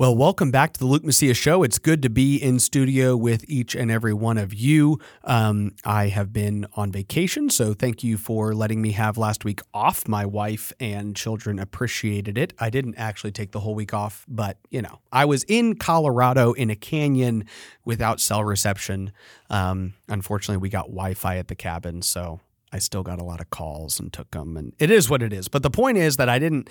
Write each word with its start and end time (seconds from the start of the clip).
Well, 0.00 0.16
welcome 0.16 0.50
back 0.50 0.72
to 0.72 0.80
the 0.80 0.86
Luke 0.86 1.04
Macias 1.04 1.36
Show. 1.36 1.62
It's 1.62 1.78
good 1.78 2.00
to 2.00 2.08
be 2.08 2.38
in 2.38 2.58
studio 2.58 3.14
with 3.14 3.44
each 3.46 3.74
and 3.74 3.90
every 3.90 4.14
one 4.14 4.38
of 4.38 4.54
you. 4.54 4.98
Um, 5.24 5.74
I 5.84 6.06
have 6.06 6.32
been 6.32 6.66
on 6.72 6.90
vacation, 6.90 7.50
so 7.50 7.74
thank 7.74 8.02
you 8.02 8.16
for 8.16 8.54
letting 8.54 8.80
me 8.80 8.92
have 8.92 9.18
last 9.18 9.44
week 9.44 9.60
off. 9.74 10.08
My 10.08 10.24
wife 10.24 10.72
and 10.80 11.14
children 11.14 11.58
appreciated 11.58 12.38
it. 12.38 12.54
I 12.58 12.70
didn't 12.70 12.94
actually 12.94 13.32
take 13.32 13.52
the 13.52 13.60
whole 13.60 13.74
week 13.74 13.92
off, 13.92 14.24
but 14.26 14.56
you 14.70 14.80
know, 14.80 15.00
I 15.12 15.26
was 15.26 15.44
in 15.48 15.76
Colorado 15.76 16.54
in 16.54 16.70
a 16.70 16.76
canyon 16.76 17.44
without 17.84 18.20
cell 18.20 18.42
reception. 18.42 19.12
Um, 19.50 19.92
unfortunately, 20.08 20.62
we 20.62 20.70
got 20.70 20.86
Wi 20.86 21.12
Fi 21.12 21.36
at 21.36 21.48
the 21.48 21.54
cabin, 21.54 22.00
so 22.00 22.40
I 22.72 22.78
still 22.78 23.02
got 23.02 23.20
a 23.20 23.24
lot 23.24 23.40
of 23.40 23.50
calls 23.50 23.98
and 23.98 24.12
took 24.12 24.30
them, 24.30 24.56
and 24.56 24.72
it 24.78 24.90
is 24.90 25.10
what 25.10 25.22
it 25.22 25.32
is. 25.32 25.48
But 25.48 25.62
the 25.62 25.70
point 25.70 25.98
is 25.98 26.16
that 26.16 26.28
I 26.28 26.38
didn't 26.38 26.68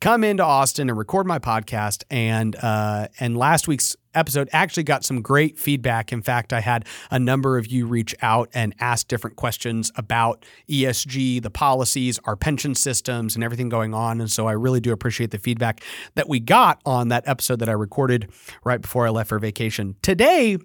come 0.00 0.24
into 0.24 0.44
Austin 0.44 0.88
and 0.88 0.98
record 0.98 1.26
my 1.26 1.38
podcast. 1.38 2.04
And 2.10 2.56
uh, 2.56 3.08
and 3.20 3.36
last 3.36 3.68
week's 3.68 3.96
episode 4.14 4.48
actually 4.52 4.82
got 4.82 5.04
some 5.04 5.20
great 5.20 5.58
feedback. 5.58 6.12
In 6.12 6.22
fact, 6.22 6.52
I 6.52 6.60
had 6.60 6.86
a 7.10 7.18
number 7.18 7.58
of 7.58 7.66
you 7.66 7.86
reach 7.86 8.14
out 8.22 8.48
and 8.54 8.74
ask 8.80 9.08
different 9.08 9.36
questions 9.36 9.92
about 9.96 10.44
ESG, 10.68 11.42
the 11.42 11.50
policies, 11.50 12.18
our 12.24 12.36
pension 12.36 12.74
systems, 12.74 13.34
and 13.34 13.44
everything 13.44 13.68
going 13.68 13.94
on. 13.94 14.20
And 14.20 14.30
so 14.30 14.46
I 14.46 14.52
really 14.52 14.80
do 14.80 14.92
appreciate 14.92 15.30
the 15.30 15.38
feedback 15.38 15.82
that 16.14 16.28
we 16.28 16.40
got 16.40 16.80
on 16.86 17.08
that 17.08 17.24
episode 17.26 17.58
that 17.60 17.68
I 17.68 17.72
recorded 17.72 18.30
right 18.64 18.80
before 18.80 19.06
I 19.06 19.10
left 19.10 19.28
for 19.28 19.38
vacation. 19.38 19.96
Today, 20.02 20.58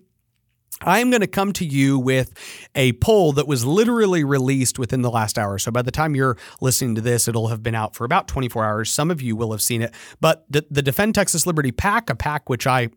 I'm 0.80 1.10
going 1.10 1.22
to 1.22 1.28
come 1.28 1.54
to 1.54 1.66
you 1.66 2.00
with 2.00 2.34
a 2.76 2.94
poll 2.94 3.34
that 3.34 3.48
was 3.48 3.66
literally 3.66 4.24
released 4.24 4.80
within 4.80 5.02
the 5.02 5.12
last 5.12 5.38
hour. 5.38 5.58
So 5.58 5.72
by 5.72 5.82
the 5.82 5.92
time 5.92 6.16
you're 6.16 6.38
listening 6.60 6.96
to 6.96 7.02
this, 7.02 7.28
it'll 7.28 7.50
have 7.50 7.62
been 7.62 7.76
out 7.76 7.96
for 7.96 8.06
about 8.06 8.28
24 8.28 8.66
hours. 8.66 8.92
Some 8.92 9.12
of 9.12 9.22
you 9.22 9.36
will 9.36 9.52
have 9.52 9.62
seen 9.62 9.82
it. 9.82 9.94
But 10.20 10.46
the, 10.50 10.66
the 10.72 10.82
Defend 10.82 11.16
Texas 11.16 11.46
Liberty 11.46 11.72
PAC, 11.72 12.10
a 12.10 12.16
PAC 12.16 12.50
which 12.50 12.66
I 12.66 12.90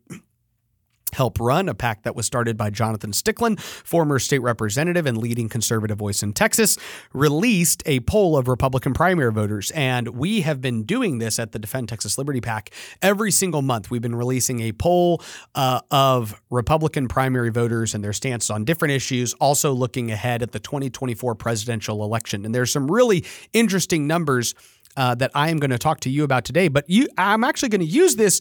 help 1.14 1.40
run, 1.40 1.68
a 1.68 1.74
PAC 1.74 2.02
that 2.02 2.14
was 2.14 2.26
started 2.26 2.56
by 2.56 2.70
Jonathan 2.70 3.12
Stickland, 3.12 3.60
former 3.60 4.18
state 4.18 4.40
representative 4.40 5.06
and 5.06 5.16
leading 5.16 5.48
conservative 5.48 5.98
voice 5.98 6.22
in 6.22 6.32
Texas, 6.32 6.76
released 7.12 7.82
a 7.86 8.00
poll 8.00 8.36
of 8.36 8.48
Republican 8.48 8.92
primary 8.92 9.32
voters. 9.32 9.70
And 9.72 10.08
we 10.08 10.42
have 10.42 10.60
been 10.60 10.82
doing 10.82 11.18
this 11.18 11.38
at 11.38 11.52
the 11.52 11.58
Defend 11.58 11.88
Texas 11.88 12.18
Liberty 12.18 12.40
PAC 12.40 12.70
every 13.00 13.30
single 13.30 13.62
month. 13.62 13.90
We've 13.90 14.02
been 14.02 14.14
releasing 14.14 14.60
a 14.60 14.72
poll 14.72 15.22
uh, 15.54 15.80
of 15.90 16.40
Republican 16.50 17.08
primary 17.08 17.50
voters 17.50 17.94
and 17.94 18.04
their 18.04 18.12
stance 18.12 18.50
on 18.50 18.64
different 18.64 18.92
issues, 18.92 19.32
also 19.34 19.72
looking 19.72 20.10
ahead 20.10 20.42
at 20.42 20.52
the 20.52 20.60
2024 20.60 21.34
presidential 21.34 22.04
election. 22.04 22.44
And 22.44 22.54
there's 22.54 22.72
some 22.72 22.90
really 22.90 23.24
interesting 23.52 24.06
numbers 24.06 24.54
uh, 24.96 25.14
that 25.16 25.30
I 25.34 25.50
am 25.50 25.58
going 25.58 25.70
to 25.70 25.78
talk 25.78 26.00
to 26.00 26.10
you 26.10 26.24
about 26.24 26.44
today. 26.44 26.68
But 26.68 26.88
you, 26.88 27.08
I'm 27.18 27.44
actually 27.44 27.70
going 27.70 27.80
to 27.80 27.86
use 27.86 28.16
this 28.16 28.40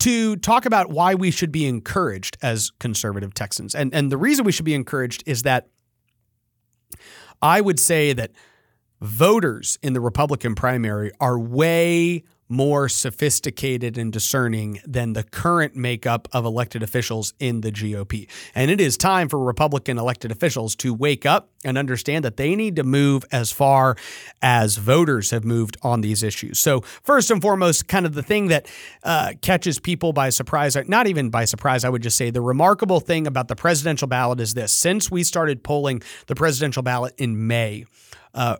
to 0.00 0.36
talk 0.36 0.66
about 0.66 0.90
why 0.90 1.14
we 1.14 1.30
should 1.30 1.52
be 1.52 1.66
encouraged 1.66 2.36
as 2.42 2.70
conservative 2.80 3.34
Texans. 3.34 3.74
And, 3.74 3.94
and 3.94 4.10
the 4.10 4.16
reason 4.16 4.44
we 4.44 4.52
should 4.52 4.64
be 4.64 4.74
encouraged 4.74 5.22
is 5.26 5.42
that 5.42 5.68
I 7.42 7.60
would 7.60 7.78
say 7.78 8.12
that 8.12 8.32
voters 9.00 9.78
in 9.82 9.92
the 9.92 10.00
Republican 10.00 10.54
primary 10.54 11.12
are 11.20 11.38
way 11.38 12.24
more 12.50 12.88
sophisticated 12.88 13.96
and 13.96 14.12
discerning 14.12 14.80
than 14.84 15.12
the 15.12 15.22
current 15.22 15.76
makeup 15.76 16.28
of 16.32 16.44
elected 16.44 16.82
officials 16.82 17.32
in 17.38 17.60
the 17.60 17.70
GOP. 17.70 18.28
And 18.54 18.70
it 18.70 18.80
is 18.80 18.96
time 18.96 19.28
for 19.28 19.38
Republican 19.38 19.98
elected 19.98 20.32
officials 20.32 20.74
to 20.76 20.92
wake 20.92 21.24
up 21.24 21.50
and 21.64 21.78
understand 21.78 22.24
that 22.24 22.36
they 22.36 22.56
need 22.56 22.76
to 22.76 22.82
move 22.82 23.24
as 23.30 23.52
far 23.52 23.96
as 24.42 24.76
voters 24.76 25.30
have 25.30 25.44
moved 25.44 25.76
on 25.82 26.00
these 26.00 26.22
issues. 26.22 26.58
So, 26.58 26.80
first 27.02 27.30
and 27.30 27.40
foremost, 27.40 27.86
kind 27.86 28.06
of 28.06 28.14
the 28.14 28.22
thing 28.22 28.48
that 28.48 28.66
uh, 29.04 29.34
catches 29.42 29.78
people 29.78 30.12
by 30.12 30.30
surprise, 30.30 30.76
not 30.88 31.06
even 31.06 31.30
by 31.30 31.44
surprise, 31.44 31.84
I 31.84 31.88
would 31.88 32.02
just 32.02 32.16
say 32.16 32.30
the 32.30 32.40
remarkable 32.40 33.00
thing 33.00 33.26
about 33.26 33.48
the 33.48 33.56
presidential 33.56 34.08
ballot 34.08 34.40
is 34.40 34.54
this 34.54 34.72
since 34.72 35.10
we 35.10 35.22
started 35.22 35.62
polling 35.62 36.02
the 36.26 36.34
presidential 36.34 36.82
ballot 36.82 37.14
in 37.18 37.46
May, 37.46 37.84
uh, 38.34 38.56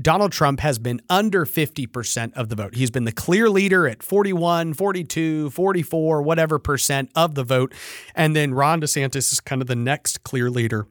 Donald 0.00 0.32
Trump 0.32 0.60
has 0.60 0.78
been 0.78 1.00
under 1.08 1.44
50% 1.44 2.32
of 2.34 2.48
the 2.48 2.54
vote. 2.54 2.74
He's 2.74 2.90
been 2.90 3.04
the 3.04 3.12
clear 3.12 3.50
leader 3.50 3.88
at 3.88 4.02
41, 4.02 4.74
42, 4.74 5.50
44, 5.50 6.22
whatever 6.22 6.58
percent 6.58 7.10
of 7.16 7.34
the 7.34 7.44
vote. 7.44 7.74
And 8.14 8.36
then 8.36 8.54
Ron 8.54 8.80
DeSantis 8.80 9.32
is 9.32 9.40
kind 9.40 9.60
of 9.60 9.66
the 9.66 9.76
next 9.76 10.22
clear 10.22 10.50
leader 10.50 10.86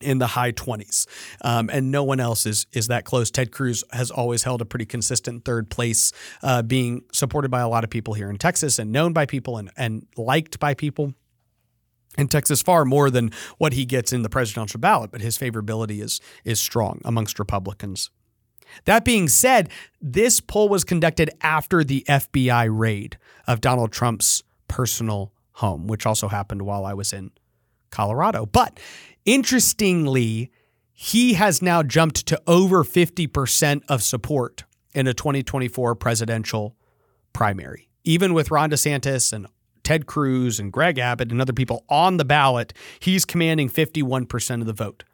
in 0.00 0.18
the 0.18 0.28
high 0.28 0.52
20s. 0.52 1.06
Um, 1.42 1.68
and 1.72 1.90
no 1.90 2.04
one 2.04 2.20
else 2.20 2.46
is 2.46 2.66
is 2.72 2.86
that 2.86 3.04
close. 3.04 3.30
Ted 3.30 3.50
Cruz 3.50 3.82
has 3.92 4.10
always 4.10 4.44
held 4.44 4.62
a 4.62 4.64
pretty 4.64 4.86
consistent 4.86 5.44
third 5.44 5.70
place, 5.70 6.12
uh, 6.42 6.62
being 6.62 7.02
supported 7.12 7.50
by 7.50 7.60
a 7.60 7.68
lot 7.68 7.84
of 7.84 7.90
people 7.90 8.14
here 8.14 8.30
in 8.30 8.38
Texas 8.38 8.78
and 8.78 8.92
known 8.92 9.12
by 9.12 9.26
people 9.26 9.56
and, 9.58 9.70
and 9.76 10.06
liked 10.16 10.60
by 10.60 10.74
people 10.74 11.14
in 12.16 12.28
Texas 12.28 12.62
far 12.62 12.84
more 12.84 13.10
than 13.10 13.30
what 13.58 13.72
he 13.72 13.84
gets 13.84 14.12
in 14.12 14.22
the 14.22 14.28
presidential 14.28 14.80
ballot, 14.80 15.10
but 15.10 15.20
his 15.20 15.38
favorability 15.38 16.02
is 16.02 16.20
is 16.44 16.58
strong 16.58 17.00
amongst 17.04 17.38
Republicans. 17.38 18.10
That 18.84 19.04
being 19.04 19.28
said, 19.28 19.70
this 20.00 20.40
poll 20.40 20.68
was 20.68 20.84
conducted 20.84 21.30
after 21.40 21.82
the 21.82 22.04
FBI 22.08 22.68
raid 22.70 23.18
of 23.46 23.60
Donald 23.60 23.92
Trump's 23.92 24.42
personal 24.68 25.32
home, 25.52 25.86
which 25.86 26.06
also 26.06 26.28
happened 26.28 26.62
while 26.62 26.84
I 26.84 26.94
was 26.94 27.12
in 27.12 27.30
Colorado. 27.90 28.46
But 28.46 28.78
interestingly, 29.24 30.50
he 30.92 31.34
has 31.34 31.62
now 31.62 31.82
jumped 31.82 32.26
to 32.26 32.40
over 32.46 32.84
50% 32.84 33.82
of 33.88 34.02
support 34.02 34.64
in 34.94 35.06
a 35.06 35.14
2024 35.14 35.94
presidential 35.94 36.76
primary. 37.32 37.88
Even 38.04 38.34
with 38.34 38.50
Ron 38.50 38.70
DeSantis 38.70 39.32
and 39.32 39.46
Ted 39.88 40.04
Cruz 40.04 40.60
and 40.60 40.70
Greg 40.70 40.98
Abbott 40.98 41.30
and 41.32 41.40
other 41.40 41.54
people 41.54 41.82
on 41.88 42.18
the 42.18 42.24
ballot, 42.26 42.74
he's 43.00 43.24
commanding 43.24 43.70
51% 43.70 44.60
of 44.60 44.66
the 44.66 44.74
vote. 44.74 45.04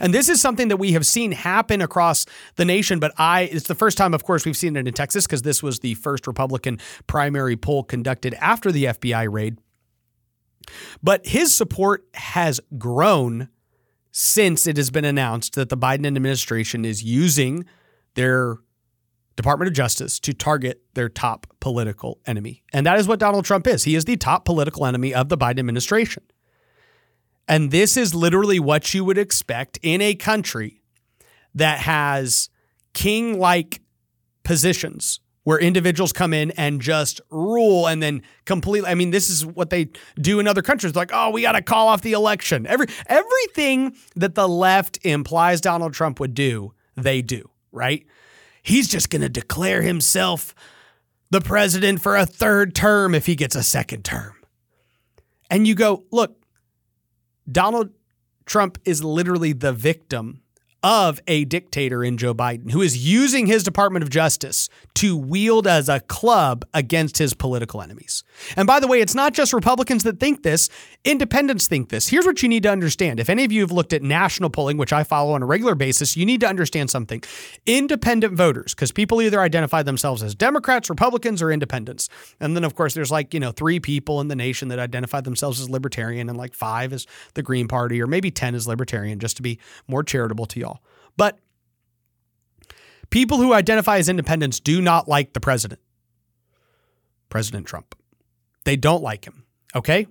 And 0.00 0.14
this 0.14 0.30
is 0.30 0.40
something 0.40 0.68
that 0.68 0.78
we 0.78 0.92
have 0.92 1.04
seen 1.04 1.32
happen 1.32 1.82
across 1.82 2.24
the 2.54 2.64
nation, 2.64 2.98
but 2.98 3.12
I 3.18 3.42
it's 3.42 3.68
the 3.68 3.74
first 3.74 3.98
time 3.98 4.14
of 4.14 4.24
course 4.24 4.46
we've 4.46 4.56
seen 4.56 4.74
it 4.74 4.88
in 4.88 4.94
Texas 4.94 5.26
because 5.26 5.42
this 5.42 5.62
was 5.62 5.80
the 5.80 5.92
first 5.96 6.26
Republican 6.26 6.78
primary 7.06 7.58
poll 7.58 7.84
conducted 7.84 8.32
after 8.40 8.72
the 8.72 8.84
FBI 8.84 9.30
raid. 9.30 9.58
But 11.02 11.26
his 11.26 11.54
support 11.54 12.06
has 12.14 12.58
grown 12.78 13.50
since 14.12 14.66
it 14.66 14.78
has 14.78 14.90
been 14.90 15.04
announced 15.04 15.56
that 15.56 15.68
the 15.68 15.76
Biden 15.76 16.06
administration 16.06 16.86
is 16.86 17.04
using 17.04 17.66
their 18.14 18.56
Department 19.36 19.68
of 19.68 19.74
Justice 19.74 20.18
to 20.20 20.32
target 20.32 20.82
their 20.94 21.08
top 21.08 21.46
political 21.60 22.18
enemy. 22.26 22.62
And 22.72 22.86
that 22.86 22.98
is 22.98 23.06
what 23.06 23.18
Donald 23.18 23.44
Trump 23.44 23.66
is. 23.66 23.84
He 23.84 23.94
is 23.94 24.06
the 24.06 24.16
top 24.16 24.44
political 24.44 24.86
enemy 24.86 25.14
of 25.14 25.28
the 25.28 25.36
Biden 25.36 25.58
administration. 25.58 26.22
And 27.46 27.70
this 27.70 27.96
is 27.96 28.14
literally 28.14 28.58
what 28.58 28.92
you 28.92 29.04
would 29.04 29.18
expect 29.18 29.78
in 29.82 30.00
a 30.00 30.14
country 30.14 30.82
that 31.54 31.78
has 31.80 32.48
king 32.92 33.38
like 33.38 33.80
positions 34.42 35.20
where 35.46 35.60
individuals 35.60 36.12
come 36.12 36.32
in 36.32 36.50
and 36.52 36.80
just 36.80 37.20
rule 37.30 37.86
and 37.86 38.02
then 38.02 38.20
completely 38.46 38.88
I 38.88 38.94
mean 38.94 39.10
this 39.10 39.30
is 39.30 39.46
what 39.46 39.70
they 39.70 39.88
do 40.16 40.40
in 40.40 40.48
other 40.48 40.62
countries 40.62 40.96
like 40.96 41.10
oh 41.12 41.30
we 41.30 41.42
got 41.42 41.52
to 41.52 41.62
call 41.62 41.88
off 41.88 42.02
the 42.02 42.12
election 42.12 42.66
every 42.66 42.86
everything 43.06 43.94
that 44.16 44.34
the 44.34 44.48
left 44.48 44.98
implies 45.04 45.60
Donald 45.60 45.94
Trump 45.94 46.18
would 46.20 46.34
do 46.34 46.74
they 46.96 47.22
do 47.22 47.48
right 47.70 48.06
he's 48.66 48.88
just 48.88 49.10
going 49.10 49.22
to 49.22 49.28
declare 49.28 49.80
himself 49.80 50.54
the 51.30 51.40
president 51.40 52.00
for 52.00 52.16
a 52.16 52.26
third 52.26 52.74
term 52.74 53.14
if 53.14 53.26
he 53.26 53.36
gets 53.36 53.54
a 53.54 53.62
second 53.62 54.04
term. 54.04 54.34
And 55.48 55.66
you 55.66 55.74
go, 55.74 56.04
look, 56.10 56.42
Donald 57.50 57.90
Trump 58.44 58.78
is 58.84 59.04
literally 59.04 59.52
the 59.52 59.72
victim 59.72 60.42
of 60.86 61.20
a 61.26 61.44
dictator 61.46 62.04
in 62.04 62.16
Joe 62.16 62.32
Biden 62.32 62.70
who 62.70 62.80
is 62.80 62.96
using 62.96 63.46
his 63.46 63.64
Department 63.64 64.04
of 64.04 64.08
Justice 64.08 64.68
to 64.94 65.16
wield 65.16 65.66
as 65.66 65.88
a 65.88 65.98
club 65.98 66.64
against 66.72 67.18
his 67.18 67.34
political 67.34 67.82
enemies. 67.82 68.22
And 68.56 68.68
by 68.68 68.78
the 68.78 68.86
way, 68.86 69.00
it's 69.00 69.14
not 69.14 69.34
just 69.34 69.52
Republicans 69.52 70.04
that 70.04 70.20
think 70.20 70.44
this, 70.44 70.70
independents 71.04 71.66
think 71.66 71.88
this. 71.88 72.06
Here's 72.06 72.24
what 72.24 72.40
you 72.40 72.48
need 72.48 72.62
to 72.62 72.70
understand. 72.70 73.18
If 73.18 73.28
any 73.28 73.44
of 73.44 73.50
you 73.50 73.62
have 73.62 73.72
looked 73.72 73.92
at 73.92 74.04
national 74.04 74.48
polling, 74.48 74.76
which 74.76 74.92
I 74.92 75.02
follow 75.02 75.32
on 75.32 75.42
a 75.42 75.46
regular 75.46 75.74
basis, 75.74 76.16
you 76.16 76.24
need 76.24 76.38
to 76.42 76.46
understand 76.46 76.88
something. 76.88 77.20
Independent 77.66 78.34
voters, 78.34 78.72
because 78.72 78.92
people 78.92 79.20
either 79.20 79.40
identify 79.40 79.82
themselves 79.82 80.22
as 80.22 80.36
Democrats, 80.36 80.88
Republicans, 80.88 81.42
or 81.42 81.50
independents. 81.50 82.08
And 82.38 82.54
then, 82.54 82.62
of 82.62 82.76
course, 82.76 82.94
there's 82.94 83.10
like, 83.10 83.34
you 83.34 83.40
know, 83.40 83.50
three 83.50 83.80
people 83.80 84.20
in 84.20 84.28
the 84.28 84.36
nation 84.36 84.68
that 84.68 84.78
identify 84.78 85.20
themselves 85.20 85.60
as 85.60 85.68
libertarian, 85.68 86.28
and 86.28 86.38
like 86.38 86.54
five 86.54 86.92
is 86.92 87.08
the 87.34 87.42
Green 87.42 87.66
Party, 87.66 88.00
or 88.00 88.06
maybe 88.06 88.30
10 88.30 88.54
is 88.54 88.68
libertarian, 88.68 89.18
just 89.18 89.36
to 89.36 89.42
be 89.42 89.58
more 89.88 90.04
charitable 90.04 90.46
to 90.46 90.60
y'all. 90.60 90.75
But 91.16 91.38
People 93.10 93.38
who 93.38 93.52
identify 93.52 93.98
as 93.98 94.08
independents 94.08 94.60
do 94.60 94.80
not 94.80 95.08
like 95.08 95.32
the 95.32 95.40
president, 95.40 95.80
President 97.28 97.66
Trump. 97.66 97.94
They 98.64 98.76
don't 98.76 99.02
like 99.02 99.24
him. 99.24 99.44
Okay. 99.74 100.06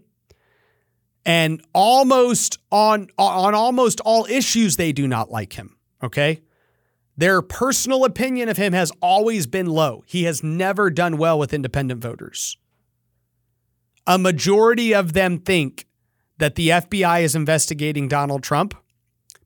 And 1.25 1.61
almost 1.73 2.59
on 2.71 3.09
on 3.17 3.53
almost 3.53 3.99
all 4.01 4.25
issues, 4.25 4.77
they 4.77 4.91
do 4.91 5.07
not 5.07 5.29
like 5.29 5.53
him. 5.53 5.77
Okay. 6.01 6.41
Their 7.17 7.41
personal 7.41 8.05
opinion 8.05 8.49
of 8.49 8.57
him 8.57 8.73
has 8.73 8.91
always 9.01 9.47
been 9.47 9.67
low. 9.67 10.03
He 10.05 10.23
has 10.23 10.43
never 10.43 10.89
done 10.89 11.17
well 11.17 11.39
with 11.39 11.53
independent 11.53 12.01
voters. 12.01 12.57
A 14.05 14.17
majority 14.17 14.93
of 14.93 15.13
them 15.13 15.39
think 15.39 15.87
that 16.37 16.55
the 16.55 16.69
FBI 16.69 17.21
is 17.23 17.35
investigating 17.35 18.07
Donald 18.07 18.43
Trump 18.43 18.75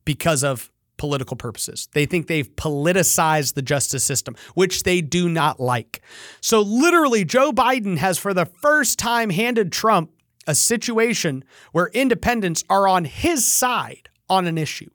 because 0.04 0.42
of 0.42 0.70
political 1.00 1.34
purposes. 1.34 1.88
They 1.94 2.04
think 2.04 2.26
they've 2.26 2.54
politicized 2.56 3.54
the 3.54 3.62
justice 3.62 4.04
system, 4.04 4.36
which 4.54 4.82
they 4.82 5.00
do 5.00 5.30
not 5.30 5.58
like. 5.58 6.02
So, 6.42 6.60
literally, 6.60 7.24
Joe 7.24 7.52
Biden 7.52 7.96
has 7.96 8.18
for 8.18 8.34
the 8.34 8.44
first 8.44 8.98
time 8.98 9.30
handed 9.30 9.72
Trump 9.72 10.10
a 10.46 10.54
situation 10.54 11.42
where 11.72 11.86
independents 11.94 12.64
are 12.68 12.86
on 12.86 13.06
his 13.06 13.50
side 13.50 14.10
on 14.28 14.46
an 14.46 14.58
issue. 14.58 14.90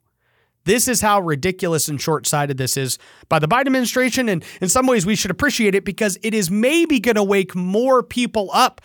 This 0.64 0.86
is 0.86 1.00
how 1.00 1.20
ridiculous 1.20 1.88
and 1.88 2.00
short 2.00 2.24
sighted 2.26 2.56
this 2.56 2.76
is 2.76 2.98
by 3.28 3.40
the 3.40 3.48
Biden 3.48 3.66
administration. 3.66 4.28
And 4.28 4.44
in 4.60 4.68
some 4.68 4.86
ways, 4.86 5.04
we 5.04 5.16
should 5.16 5.32
appreciate 5.32 5.74
it 5.74 5.84
because 5.84 6.18
it 6.22 6.34
is 6.34 6.52
maybe 6.52 7.00
going 7.00 7.16
to 7.16 7.24
wake 7.24 7.56
more 7.56 8.04
people 8.04 8.50
up 8.52 8.80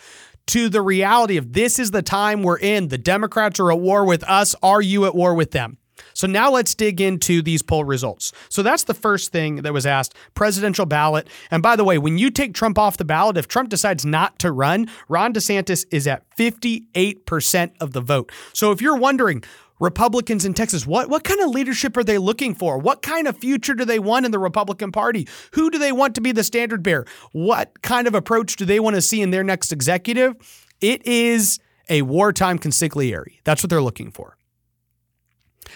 to 0.48 0.68
the 0.68 0.82
reality 0.82 1.36
of 1.36 1.52
this 1.52 1.78
is 1.78 1.92
the 1.92 2.02
time 2.02 2.42
we're 2.42 2.58
in. 2.58 2.88
The 2.88 2.98
Democrats 2.98 3.60
are 3.60 3.70
at 3.70 3.78
war 3.78 4.04
with 4.04 4.24
us. 4.24 4.56
Are 4.60 4.82
you 4.82 5.06
at 5.06 5.14
war 5.14 5.34
with 5.34 5.52
them? 5.52 5.78
So 6.14 6.26
now 6.26 6.50
let's 6.50 6.74
dig 6.74 7.00
into 7.00 7.42
these 7.42 7.62
poll 7.62 7.84
results. 7.84 8.32
So 8.48 8.62
that's 8.62 8.84
the 8.84 8.94
first 8.94 9.32
thing 9.32 9.56
that 9.56 9.72
was 9.72 9.86
asked 9.86 10.14
presidential 10.34 10.86
ballot. 10.86 11.28
And 11.50 11.62
by 11.62 11.76
the 11.76 11.84
way, 11.84 11.98
when 11.98 12.18
you 12.18 12.30
take 12.30 12.54
Trump 12.54 12.78
off 12.78 12.96
the 12.96 13.04
ballot, 13.04 13.36
if 13.36 13.48
Trump 13.48 13.68
decides 13.68 14.04
not 14.04 14.38
to 14.40 14.52
run, 14.52 14.88
Ron 15.08 15.32
DeSantis 15.32 15.84
is 15.90 16.06
at 16.06 16.24
58% 16.36 17.72
of 17.80 17.92
the 17.92 18.00
vote. 18.00 18.32
So 18.52 18.72
if 18.72 18.80
you're 18.80 18.96
wondering, 18.96 19.42
Republicans 19.82 20.44
in 20.44 20.54
Texas. 20.54 20.86
What 20.86 21.08
what 21.08 21.24
kind 21.24 21.40
of 21.40 21.50
leadership 21.50 21.96
are 21.96 22.04
they 22.04 22.16
looking 22.16 22.54
for? 22.54 22.78
What 22.78 23.02
kind 23.02 23.26
of 23.26 23.36
future 23.36 23.74
do 23.74 23.84
they 23.84 23.98
want 23.98 24.24
in 24.24 24.30
the 24.30 24.38
Republican 24.38 24.92
Party? 24.92 25.26
Who 25.54 25.70
do 25.70 25.78
they 25.78 25.90
want 25.90 26.14
to 26.14 26.20
be 26.20 26.30
the 26.30 26.44
standard 26.44 26.84
bearer? 26.84 27.04
What 27.32 27.82
kind 27.82 28.06
of 28.06 28.14
approach 28.14 28.54
do 28.54 28.64
they 28.64 28.78
want 28.78 28.94
to 28.94 29.02
see 29.02 29.20
in 29.20 29.32
their 29.32 29.42
next 29.42 29.72
executive? 29.72 30.36
It 30.80 31.04
is 31.04 31.58
a 31.88 32.02
wartime 32.02 32.60
consigliere. 32.60 33.24
That's 33.42 33.64
what 33.64 33.70
they're 33.70 33.82
looking 33.82 34.12
for. 34.12 34.36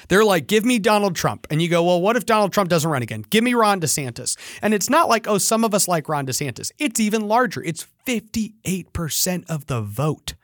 They're 0.09 0.25
like, 0.25 0.47
give 0.47 0.65
me 0.65 0.79
Donald 0.79 1.17
Trump. 1.17 1.47
And 1.51 1.61
you 1.61 1.69
go, 1.69 1.83
well, 1.83 2.01
what 2.01 2.17
if 2.17 2.27
Donald 2.27 2.53
Trump 2.53 2.71
doesn't 2.71 2.91
run 2.91 3.03
again? 3.03 3.25
Give 3.31 3.45
me 3.45 3.55
Ron 3.55 3.81
DeSantis. 3.81 4.37
And 4.63 4.75
it's 4.75 4.91
not 4.91 5.09
like, 5.09 5.27
oh, 5.27 5.39
some 5.39 5.65
of 5.65 5.75
us 5.75 5.89
like 5.89 6.09
Ron 6.09 6.27
DeSantis. 6.27 6.71
It's 6.79 7.01
even 7.01 7.29
larger. 7.29 7.63
It's 7.63 7.87
58% 8.07 9.45
of 9.49 9.67
the 9.67 9.81
vote. 9.81 10.35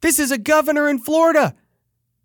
This 0.00 0.18
is 0.18 0.30
a 0.30 0.38
governor 0.38 0.88
in 0.88 0.98
Florida. 0.98 1.54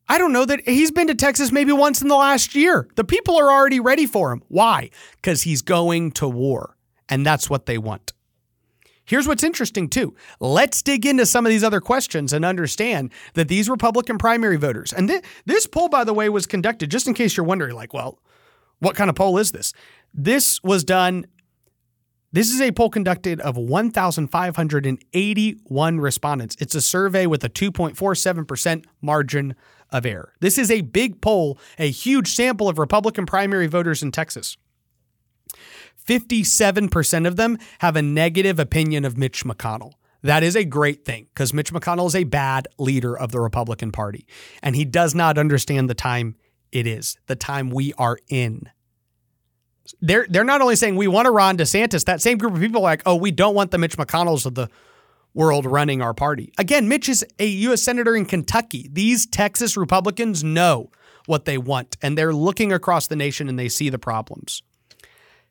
I 0.09 0.17
don't 0.17 0.33
know 0.33 0.45
that 0.45 0.67
he's 0.67 0.91
been 0.91 1.07
to 1.07 1.15
Texas 1.15 1.51
maybe 1.51 1.71
once 1.71 2.01
in 2.01 2.07
the 2.07 2.15
last 2.15 2.55
year. 2.55 2.87
The 2.95 3.03
people 3.03 3.37
are 3.39 3.51
already 3.51 3.79
ready 3.79 4.07
for 4.07 4.31
him. 4.31 4.41
Why? 4.47 4.89
Because 5.15 5.43
he's 5.43 5.61
going 5.61 6.11
to 6.13 6.27
war, 6.27 6.75
and 7.07 7.23
that's 7.25 7.49
what 7.49 7.67
they 7.67 7.77
want. 7.77 8.11
Here's 9.09 9.27
what's 9.27 9.43
interesting, 9.43 9.89
too. 9.89 10.15
Let's 10.39 10.83
dig 10.83 11.03
into 11.03 11.25
some 11.25 11.43
of 11.43 11.49
these 11.49 11.63
other 11.63 11.81
questions 11.81 12.31
and 12.31 12.45
understand 12.45 13.11
that 13.33 13.47
these 13.47 13.67
Republican 13.67 14.19
primary 14.19 14.57
voters, 14.57 14.93
and 14.93 15.07
th- 15.07 15.23
this 15.45 15.65
poll, 15.65 15.89
by 15.89 16.03
the 16.03 16.13
way, 16.13 16.29
was 16.29 16.45
conducted 16.45 16.91
just 16.91 17.07
in 17.07 17.15
case 17.15 17.35
you're 17.35 17.43
wondering, 17.43 17.75
like, 17.75 17.91
well, 17.91 18.19
what 18.77 18.95
kind 18.95 19.09
of 19.09 19.15
poll 19.15 19.39
is 19.39 19.51
this? 19.51 19.73
This 20.13 20.61
was 20.63 20.83
done 20.83 21.25
this 22.31 22.51
is 22.51 22.61
a 22.61 22.71
poll 22.71 22.91
conducted 22.91 23.41
of 23.41 23.57
1,581 23.57 25.99
respondents. 25.99 26.55
It's 26.59 26.75
a 26.75 26.81
survey 26.81 27.25
with 27.25 27.43
a 27.43 27.49
2.47% 27.49 28.85
margin 29.01 29.55
of 29.89 30.05
error. 30.05 30.35
This 30.39 30.59
is 30.59 30.69
a 30.69 30.81
big 30.81 31.21
poll, 31.21 31.57
a 31.79 31.89
huge 31.89 32.27
sample 32.27 32.69
of 32.69 32.77
Republican 32.77 33.25
primary 33.25 33.65
voters 33.65 34.03
in 34.03 34.11
Texas. 34.11 34.57
57% 36.09 37.27
of 37.27 37.35
them 37.35 37.57
have 37.79 37.95
a 37.95 38.01
negative 38.01 38.57
opinion 38.57 39.05
of 39.05 39.15
Mitch 39.15 39.45
McConnell. 39.45 39.93
That 40.23 40.41
is 40.41 40.55
a 40.55 40.65
great 40.65 41.05
thing 41.05 41.27
because 41.33 41.53
Mitch 41.53 41.71
McConnell 41.71 42.07
is 42.07 42.15
a 42.15 42.23
bad 42.23 42.67
leader 42.79 43.17
of 43.17 43.31
the 43.31 43.39
Republican 43.39 43.91
Party, 43.91 44.25
and 44.63 44.75
he 44.75 44.85
does 44.85 45.13
not 45.13 45.37
understand 45.37 45.89
the 45.89 45.93
time 45.93 46.35
it 46.71 46.87
is, 46.87 47.17
the 47.27 47.35
time 47.35 47.69
we 47.69 47.93
are 47.93 48.17
in 48.27 48.69
they're 50.01 50.27
they're 50.29 50.43
not 50.43 50.61
only 50.61 50.75
saying 50.75 50.95
we 50.95 51.07
want 51.07 51.27
a 51.27 51.31
Ron 51.31 51.57
DeSantis, 51.57 52.05
that 52.05 52.21
same 52.21 52.37
group 52.37 52.53
of 52.53 52.59
people 52.59 52.81
are 52.81 52.83
like, 52.83 53.01
oh, 53.05 53.15
we 53.15 53.31
don't 53.31 53.55
want 53.55 53.71
the 53.71 53.77
Mitch 53.77 53.97
McConnells 53.97 54.45
of 54.45 54.55
the 54.55 54.69
world 55.33 55.65
running 55.65 56.01
our 56.01 56.13
party. 56.13 56.53
Again, 56.57 56.87
Mitch 56.87 57.09
is 57.09 57.25
a 57.39 57.47
U.S. 57.47 57.81
Senator 57.81 58.15
in 58.15 58.25
Kentucky. 58.25 58.89
These 58.91 59.25
Texas 59.25 59.77
Republicans 59.77 60.43
know 60.43 60.91
what 61.25 61.45
they 61.45 61.57
want, 61.57 61.97
and 62.01 62.17
they're 62.17 62.33
looking 62.33 62.71
across 62.71 63.07
the 63.07 63.15
nation 63.15 63.49
and 63.49 63.57
they 63.57 63.69
see 63.69 63.89
the 63.89 63.99
problems. 63.99 64.61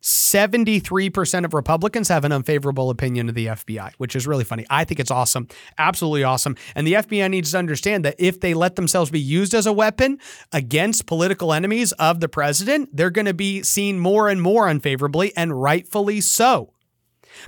73% 0.02 1.44
of 1.44 1.54
Republicans 1.54 2.08
have 2.08 2.24
an 2.24 2.32
unfavorable 2.32 2.90
opinion 2.90 3.28
of 3.28 3.34
the 3.34 3.46
FBI, 3.46 3.92
which 3.98 4.14
is 4.14 4.26
really 4.26 4.44
funny. 4.44 4.64
I 4.70 4.84
think 4.84 5.00
it's 5.00 5.10
awesome. 5.10 5.48
Absolutely 5.76 6.24
awesome. 6.24 6.56
And 6.74 6.86
the 6.86 6.94
FBI 6.94 7.28
needs 7.30 7.52
to 7.52 7.58
understand 7.58 8.04
that 8.04 8.14
if 8.18 8.40
they 8.40 8.54
let 8.54 8.76
themselves 8.76 9.10
be 9.10 9.20
used 9.20 9.54
as 9.54 9.66
a 9.66 9.72
weapon 9.72 10.18
against 10.52 11.06
political 11.06 11.52
enemies 11.52 11.92
of 11.92 12.20
the 12.20 12.28
president, 12.28 12.90
they're 12.96 13.10
going 13.10 13.26
to 13.26 13.34
be 13.34 13.62
seen 13.62 13.98
more 13.98 14.28
and 14.28 14.40
more 14.40 14.68
unfavorably, 14.68 15.36
and 15.36 15.60
rightfully 15.60 16.20
so. 16.20 16.72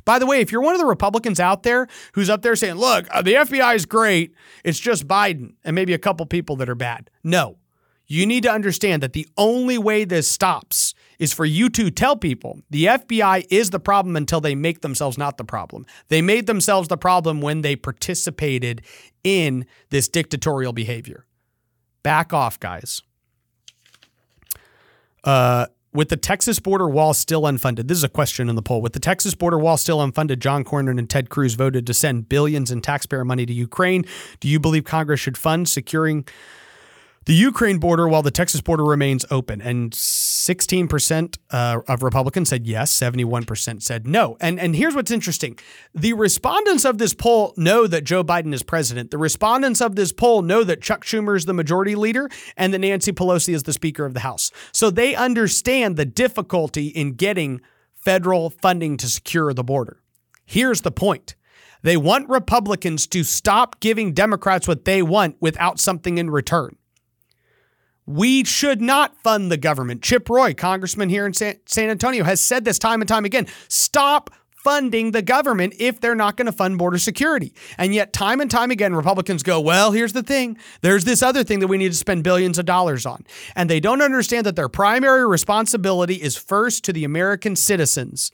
By 0.05 0.19
the 0.19 0.27
way, 0.27 0.41
if 0.41 0.53
you're 0.53 0.61
one 0.61 0.75
of 0.75 0.81
the 0.81 0.87
Republicans 0.87 1.41
out 1.41 1.63
there 1.63 1.87
who's 2.13 2.31
up 2.31 2.43
there 2.43 2.57
saying, 2.57 2.75
look, 2.75 3.07
uh, 3.11 3.23
the 3.23 3.35
FBI 3.35 3.75
is 3.75 3.87
great, 3.87 4.35
it's 4.65 4.79
just 4.79 5.07
Biden 5.07 5.55
and 5.65 5.75
maybe 5.75 5.95
a 5.95 5.99
couple 5.99 6.27
people 6.27 6.57
that 6.57 6.69
are 6.69 6.75
bad. 6.75 7.11
No, 7.25 7.57
you 8.11 8.27
need 8.27 8.43
to 8.43 8.51
understand 8.51 9.05
that 9.05 9.13
the 9.13 9.29
only 9.37 9.79
way 9.79 10.05
this 10.05 10.27
stops 10.27 10.95
is 11.21 11.33
for 11.33 11.45
you 11.45 11.71
to 11.71 11.93
tell 11.93 12.17
people 12.17 12.61
the 12.69 12.87
FBI 12.87 13.47
is 13.51 13.71
the 13.71 13.79
problem 13.79 14.17
until 14.17 14.41
they 14.41 14.57
make 14.57 14.81
themselves 14.81 15.17
not 15.17 15.39
the 15.39 15.45
problem. 15.45 15.87
They 16.09 16.21
made 16.21 16.49
themselves 16.49 16.89
the 16.89 16.97
problem 16.97 17.41
when 17.41 17.61
they 17.61 17.77
participated 17.77 18.83
in 19.23 19.65
this 19.91 20.09
dictatorial 20.09 20.73
behavior. 20.73 21.25
Back 22.03 22.33
off, 22.33 22.59
guys. 22.59 23.01
Uh, 25.23 25.67
with 25.93 26.09
the 26.09 26.17
Texas 26.17 26.59
border 26.59 26.89
wall 26.89 27.15
still 27.15 27.43
unfunded, 27.43 27.87
this 27.87 27.99
is 27.99 28.05
a 28.05 28.09
question 28.09 28.49
in 28.49 28.57
the 28.57 28.63
poll. 28.63 28.83
With 28.83 28.93
the 28.93 28.99
Texas 28.99 29.37
border 29.37 29.59
wall 29.59 29.77
still 29.77 29.99
unfunded, 29.99 30.41
John 30.41 30.65
Cornyn 30.65 30.99
and 30.99 31.09
Ted 31.09 31.31
Cruz 31.31 31.55
voted 31.55 31.87
to 31.87 31.95
send 31.95 32.29
billions 32.29 32.73
in 32.73 32.81
taxpayer 32.81 33.25
money 33.25 33.47
to 33.47 33.53
Ukraine. 33.53 34.05
Do 34.41 34.49
you 34.49 34.59
believe 34.59 34.83
Congress 34.83 35.21
should 35.21 35.39
fund 35.39 35.69
securing 35.69 36.27
the 37.27 37.35
Ukraine 37.35 37.79
border 37.79 38.09
while 38.09 38.23
the 38.23 38.31
Texas 38.31 38.63
border 38.63 38.85
remains 38.85 39.27
open. 39.31 39.61
And 39.61 39.93
16% 39.93 41.39
uh, 41.51 41.81
of 41.87 42.03
Republicans 42.03 42.49
said 42.49 42.67
yes, 42.67 42.99
71% 42.99 43.83
said 43.83 44.07
no. 44.07 44.39
And, 44.41 44.59
and 44.59 44.75
here's 44.75 44.95
what's 44.95 45.11
interesting 45.11 45.59
the 45.95 46.15
respondents 46.15 46.85
of 46.85 46.99
this 46.99 47.13
poll 47.13 47.53
know 47.57 47.87
that 47.87 48.05
Joe 48.05 48.25
Biden 48.25 48.55
is 48.55 48.63
president. 48.63 49.11
The 49.11 49.19
respondents 49.19 49.81
of 49.81 49.97
this 49.97 50.13
poll 50.13 50.43
know 50.43 50.65
that 50.65 50.81
Chuck 50.81 51.05
Schumer 51.05 51.37
is 51.37 51.45
the 51.45 51.53
majority 51.53 51.95
leader 51.95 52.29
and 52.57 52.73
that 52.73 52.79
Nancy 52.79 53.13
Pelosi 53.13 53.55
is 53.55 53.65
the 53.65 53.73
Speaker 53.73 54.07
of 54.07 54.15
the 54.15 54.21
House. 54.21 54.51
So 54.73 54.91
they 54.91 55.15
understand 55.15 55.97
the 55.97 56.07
difficulty 56.07 56.87
in 56.87 57.13
getting 57.13 57.61
federal 57.95 58.49
funding 58.49 58.97
to 58.97 59.09
secure 59.09 59.53
the 59.53 59.65
border. 59.65 60.03
Here's 60.47 60.81
the 60.81 60.91
point. 60.91 61.37
They 61.83 61.97
want 61.97 62.29
Republicans 62.29 63.07
to 63.09 63.25
stop 63.25 63.81
giving 63.81 64.13
Democrats 64.13 64.67
what 64.67 64.85
they 64.85 65.03
want 65.03 65.37
without 65.41 65.79
something 65.79 66.19
in 66.19 66.31
return. 66.31 66.77
We 68.11 68.43
should 68.43 68.83
not 68.83 69.17
fund 69.23 69.53
the 69.53 69.57
government. 69.57 70.03
Chip 70.03 70.29
Roy, 70.29 70.53
congressman 70.53 71.11
here 71.11 71.27
in 71.27 71.33
San, 71.33 71.61
Antonio, 71.79 72.25
has 72.25 72.41
said 72.41 72.65
this 72.65 72.77
time 72.77 73.01
and 73.01 73.09
time 73.09 73.25
again. 73.25 73.47
Stop 73.69 74.31
funding 74.51 75.13
the 75.13 75.23
government 75.23 75.75
if 75.79 76.01
they're 76.01 76.17
not 76.17 76.37
going 76.37 76.47
to 76.47 76.53
fund 76.53 76.77
border 76.77 76.99
security. 76.99 77.55
And 77.79 77.95
yet, 77.95 78.13
time 78.13 78.41
and 78.41 78.51
time 78.51 78.73
again, 78.73 78.97
Republicans 78.97 79.45
go, 79.45 79.61
well, 79.61 79.93
here's 79.93 80.13
the 80.13 80.25
thing. 80.25 80.59
There's 80.81 81.05
this 81.05 81.23
other 81.23 81.45
thing 81.45 81.61
that 81.61 81.69
we 81.69 81.79
need 81.79 81.93
to 81.93 81.97
spend 81.97 82.25
billions 82.25 82.59
of 82.59 82.67
dollars 82.67 83.07
on. 83.07 83.25
And 83.55 83.71
they 83.71 83.79
don't 83.79 84.03
understand 84.03 84.45
that 84.45 84.57
their 84.57 84.69
primary 84.69 85.25
responsibility 85.25 86.17
is 86.17 86.37
first 86.37 86.83
to 86.85 86.93
the 86.93 87.05
American 87.05 87.55
citizens. 87.55 88.33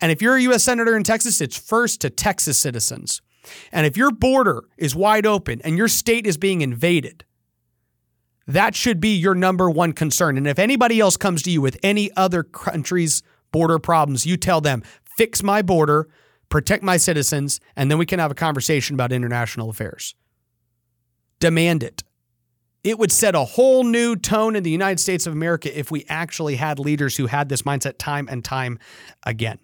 And 0.00 0.10
if 0.10 0.22
you're 0.22 0.36
a 0.36 0.42
U.S. 0.44 0.64
Senator 0.64 0.96
in 0.96 1.04
Texas, 1.04 1.42
it's 1.42 1.58
first 1.58 2.00
to 2.00 2.08
Texas 2.08 2.58
citizens. 2.58 3.20
And 3.70 3.86
if 3.86 3.98
your 3.98 4.12
border 4.12 4.64
is 4.78 4.96
wide 4.96 5.26
open 5.26 5.60
and 5.62 5.76
your 5.76 5.88
state 5.88 6.26
is 6.26 6.38
being 6.38 6.62
invaded, 6.62 7.26
that 8.50 8.74
should 8.74 9.00
be 9.00 9.16
your 9.16 9.34
number 9.34 9.70
one 9.70 9.92
concern. 9.92 10.36
And 10.36 10.46
if 10.46 10.58
anybody 10.58 11.00
else 11.00 11.16
comes 11.16 11.42
to 11.42 11.50
you 11.50 11.60
with 11.60 11.78
any 11.82 12.10
other 12.16 12.42
country's 12.42 13.22
border 13.52 13.78
problems, 13.78 14.26
you 14.26 14.36
tell 14.36 14.60
them, 14.60 14.82
fix 15.16 15.42
my 15.42 15.62
border, 15.62 16.08
protect 16.48 16.82
my 16.82 16.96
citizens, 16.96 17.60
and 17.76 17.90
then 17.90 17.98
we 17.98 18.06
can 18.06 18.18
have 18.18 18.30
a 18.30 18.34
conversation 18.34 18.94
about 18.94 19.12
international 19.12 19.70
affairs. 19.70 20.14
Demand 21.38 21.82
it. 21.82 22.02
it 22.82 22.98
would 22.98 23.12
set 23.12 23.34
a 23.34 23.44
whole 23.44 23.84
new 23.84 24.16
tone 24.16 24.56
in 24.56 24.62
the 24.62 24.70
United 24.70 24.98
States 25.00 25.26
of 25.26 25.32
America 25.32 25.76
if 25.78 25.90
we 25.90 26.04
actually 26.08 26.56
had 26.56 26.78
leaders 26.78 27.16
who 27.16 27.26
had 27.26 27.48
this 27.48 27.62
mindset 27.62 27.98
time 27.98 28.28
and 28.30 28.44
time 28.44 28.78
again. 29.24 29.58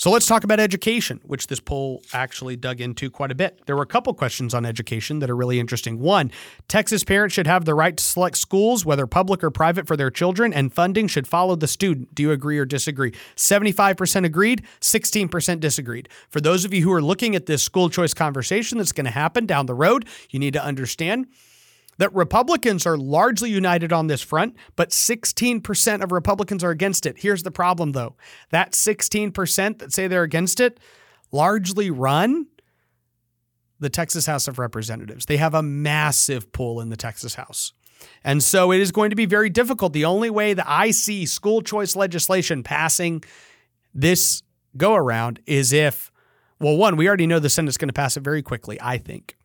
So 0.00 0.12
let's 0.12 0.26
talk 0.26 0.44
about 0.44 0.60
education, 0.60 1.20
which 1.24 1.48
this 1.48 1.58
poll 1.58 2.04
actually 2.12 2.54
dug 2.54 2.80
into 2.80 3.10
quite 3.10 3.32
a 3.32 3.34
bit. 3.34 3.66
There 3.66 3.74
were 3.74 3.82
a 3.82 3.86
couple 3.86 4.14
questions 4.14 4.54
on 4.54 4.64
education 4.64 5.18
that 5.18 5.28
are 5.28 5.34
really 5.34 5.58
interesting. 5.58 5.98
One, 5.98 6.30
Texas 6.68 7.02
parents 7.02 7.34
should 7.34 7.48
have 7.48 7.64
the 7.64 7.74
right 7.74 7.96
to 7.96 8.04
select 8.04 8.36
schools, 8.36 8.84
whether 8.84 9.08
public 9.08 9.42
or 9.42 9.50
private, 9.50 9.88
for 9.88 9.96
their 9.96 10.12
children, 10.12 10.54
and 10.54 10.72
funding 10.72 11.08
should 11.08 11.26
follow 11.26 11.56
the 11.56 11.66
student. 11.66 12.14
Do 12.14 12.22
you 12.22 12.30
agree 12.30 12.60
or 12.60 12.64
disagree? 12.64 13.10
75% 13.34 14.24
agreed, 14.24 14.62
16% 14.80 15.58
disagreed. 15.58 16.08
For 16.30 16.40
those 16.40 16.64
of 16.64 16.72
you 16.72 16.82
who 16.82 16.92
are 16.92 17.02
looking 17.02 17.34
at 17.34 17.46
this 17.46 17.64
school 17.64 17.90
choice 17.90 18.14
conversation 18.14 18.78
that's 18.78 18.92
going 18.92 19.06
to 19.06 19.10
happen 19.10 19.46
down 19.46 19.66
the 19.66 19.74
road, 19.74 20.06
you 20.30 20.38
need 20.38 20.52
to 20.52 20.64
understand 20.64 21.26
that 21.98 22.14
Republicans 22.14 22.86
are 22.86 22.96
largely 22.96 23.50
united 23.50 23.92
on 23.92 24.06
this 24.06 24.22
front, 24.22 24.56
but 24.76 24.90
16% 24.90 26.02
of 26.02 26.12
Republicans 26.12 26.64
are 26.64 26.70
against 26.70 27.06
it. 27.06 27.18
Here's 27.18 27.42
the 27.42 27.50
problem, 27.50 27.92
though 27.92 28.16
that 28.50 28.72
16% 28.72 29.78
that 29.78 29.92
say 29.92 30.08
they're 30.08 30.22
against 30.22 30.60
it 30.60 30.80
largely 31.30 31.90
run 31.90 32.46
the 33.80 33.90
Texas 33.90 34.26
House 34.26 34.48
of 34.48 34.58
Representatives. 34.58 35.26
They 35.26 35.36
have 35.36 35.54
a 35.54 35.62
massive 35.62 36.52
pull 36.52 36.80
in 36.80 36.88
the 36.88 36.96
Texas 36.96 37.34
House. 37.34 37.72
And 38.24 38.42
so 38.42 38.72
it 38.72 38.80
is 38.80 38.92
going 38.92 39.10
to 39.10 39.16
be 39.16 39.26
very 39.26 39.50
difficult. 39.50 39.92
The 39.92 40.04
only 40.04 40.30
way 40.30 40.54
that 40.54 40.66
I 40.68 40.90
see 40.90 41.26
school 41.26 41.62
choice 41.62 41.96
legislation 41.96 42.62
passing 42.62 43.22
this 43.94 44.42
go 44.76 44.94
around 44.94 45.40
is 45.46 45.72
if, 45.72 46.12
well, 46.60 46.76
one, 46.76 46.96
we 46.96 47.08
already 47.08 47.26
know 47.26 47.38
the 47.38 47.50
Senate's 47.50 47.76
going 47.76 47.88
to 47.88 47.94
pass 47.94 48.16
it 48.16 48.20
very 48.20 48.42
quickly, 48.42 48.78
I 48.80 48.98
think. 48.98 49.36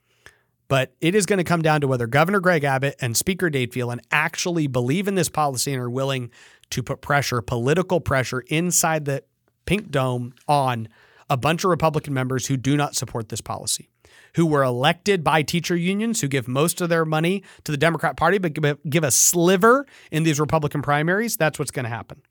But 0.73 0.95
it 1.01 1.13
is 1.13 1.27
going 1.27 1.37
to 1.37 1.43
come 1.43 1.61
down 1.61 1.81
to 1.81 1.87
whether 1.87 2.07
Governor 2.07 2.39
Greg 2.39 2.63
Abbott 2.63 2.95
and 2.99 3.15
Speaker 3.15 3.51
Dade 3.51 3.71
Phelan 3.71 4.01
actually 4.09 4.65
believe 4.65 5.07
in 5.07 5.13
this 5.13 5.29
policy 5.29 5.71
and 5.71 5.79
are 5.79 5.87
willing 5.87 6.31
to 6.71 6.81
put 6.81 6.99
pressure, 6.99 7.43
political 7.43 8.01
pressure, 8.01 8.39
inside 8.47 9.05
the 9.05 9.23
Pink 9.67 9.91
Dome 9.91 10.33
on 10.47 10.87
a 11.29 11.37
bunch 11.37 11.63
of 11.63 11.69
Republican 11.69 12.15
members 12.15 12.47
who 12.47 12.57
do 12.57 12.75
not 12.75 12.95
support 12.95 13.29
this 13.29 13.39
policy, 13.39 13.87
who 14.33 14.47
were 14.47 14.63
elected 14.63 15.23
by 15.23 15.43
teacher 15.43 15.75
unions, 15.75 16.21
who 16.21 16.27
give 16.27 16.47
most 16.47 16.81
of 16.81 16.89
their 16.89 17.05
money 17.05 17.43
to 17.65 17.71
the 17.71 17.77
Democrat 17.77 18.17
Party, 18.17 18.39
but 18.39 18.53
give 18.89 19.03
a 19.03 19.11
sliver 19.11 19.85
in 20.11 20.23
these 20.23 20.39
Republican 20.39 20.81
primaries. 20.81 21.37
That's 21.37 21.59
what's 21.59 21.69
going 21.69 21.83
to 21.83 21.89
happen. 21.89 22.23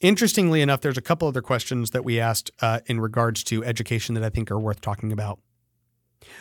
Interestingly 0.00 0.60
enough, 0.60 0.80
there's 0.80 0.98
a 0.98 1.02
couple 1.02 1.28
other 1.28 1.40
questions 1.40 1.92
that 1.92 2.04
we 2.04 2.18
asked 2.18 2.50
uh, 2.60 2.80
in 2.86 3.00
regards 3.00 3.44
to 3.44 3.62
education 3.62 4.16
that 4.16 4.24
I 4.24 4.28
think 4.28 4.50
are 4.50 4.58
worth 4.58 4.80
talking 4.80 5.12
about. 5.12 5.38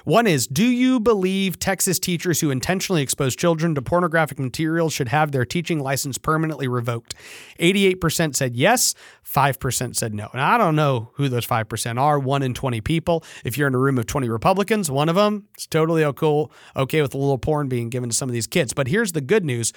One 0.03 0.27
is 0.27 0.47
Do 0.47 0.65
you 0.65 0.99
believe 0.99 1.59
Texas 1.59 1.99
teachers 1.99 2.41
who 2.41 2.49
intentionally 2.49 3.01
expose 3.01 3.35
children 3.35 3.75
to 3.75 3.81
pornographic 3.81 4.39
material 4.39 4.89
should 4.89 5.09
have 5.09 5.31
their 5.31 5.45
teaching 5.45 5.79
license 5.79 6.17
permanently 6.17 6.67
revoked? 6.67 7.15
88% 7.59 8.35
said 8.35 8.55
yes, 8.55 8.95
5% 9.25 9.95
said 9.95 10.13
no. 10.13 10.29
And 10.31 10.41
I 10.41 10.57
don't 10.57 10.75
know 10.75 11.11
who 11.15 11.29
those 11.29 11.45
5% 11.45 11.99
are, 11.99 12.19
one 12.19 12.43
in 12.43 12.53
20 12.53 12.81
people. 12.81 13.23
If 13.45 13.57
you're 13.57 13.67
in 13.67 13.75
a 13.75 13.79
room 13.79 13.97
of 13.97 14.05
20 14.05 14.29
Republicans, 14.29 14.89
one 14.89 15.09
of 15.09 15.15
them 15.15 15.47
is 15.57 15.67
totally 15.67 16.11
cool, 16.13 16.51
okay 16.75 17.01
with 17.01 17.13
a 17.13 17.17
little 17.17 17.37
porn 17.37 17.67
being 17.67 17.89
given 17.89 18.09
to 18.09 18.15
some 18.15 18.29
of 18.29 18.33
these 18.33 18.47
kids. 18.47 18.73
But 18.73 18.87
here's 18.87 19.11
the 19.11 19.21
good 19.21 19.45
news 19.45 19.73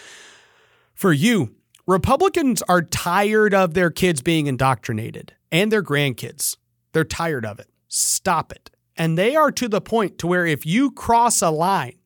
for 0.94 1.12
you 1.12 1.54
Republicans 1.86 2.62
are 2.62 2.80
tired 2.80 3.52
of 3.52 3.74
their 3.74 3.90
kids 3.90 4.22
being 4.22 4.46
indoctrinated 4.46 5.34
and 5.52 5.70
their 5.70 5.82
grandkids. 5.82 6.56
They're 6.92 7.04
tired 7.04 7.44
of 7.44 7.58
it. 7.58 7.68
Stop 7.88 8.52
it. 8.52 8.70
And 8.96 9.18
they 9.18 9.34
are 9.34 9.50
to 9.52 9.68
the 9.68 9.80
point 9.80 10.18
to 10.18 10.26
where 10.26 10.46
if 10.46 10.64
you 10.64 10.90
cross 10.90 11.42
a 11.42 11.50
line, 11.50 11.98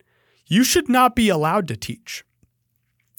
you 0.47 0.65
should 0.65 0.89
not 0.89 1.15
be 1.15 1.29
allowed 1.29 1.69
to 1.69 1.77
teach. 1.77 2.25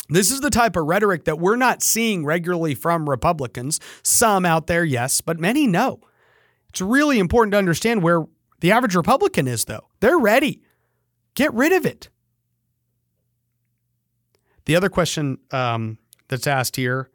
This 0.09 0.31
is 0.31 0.41
the 0.41 0.49
type 0.49 0.75
of 0.75 0.85
rhetoric 0.85 1.25
that 1.25 1.39
we're 1.39 1.55
not 1.55 1.83
seeing 1.83 2.25
regularly 2.25 2.73
from 2.73 3.07
Republicans. 3.07 3.79
Some 4.01 4.43
out 4.43 4.65
there, 4.65 4.83
yes, 4.83 5.21
but 5.21 5.39
many 5.39 5.67
no. 5.67 5.99
It's 6.69 6.81
really 6.81 7.19
important 7.19 7.51
to 7.51 7.59
understand 7.59 8.01
where 8.01 8.25
the 8.59 8.71
average 8.71 8.95
Republican 8.95 9.47
is, 9.47 9.65
though. 9.65 9.87
They're 9.99 10.17
ready. 10.17 10.63
Get 11.35 11.53
rid 11.53 11.71
of 11.71 11.85
it. 11.85 12.09
The 14.65 14.75
other 14.75 14.89
question 14.89 15.37
um, 15.51 15.97
that's 16.27 16.47
asked 16.47 16.75
here 16.75 17.09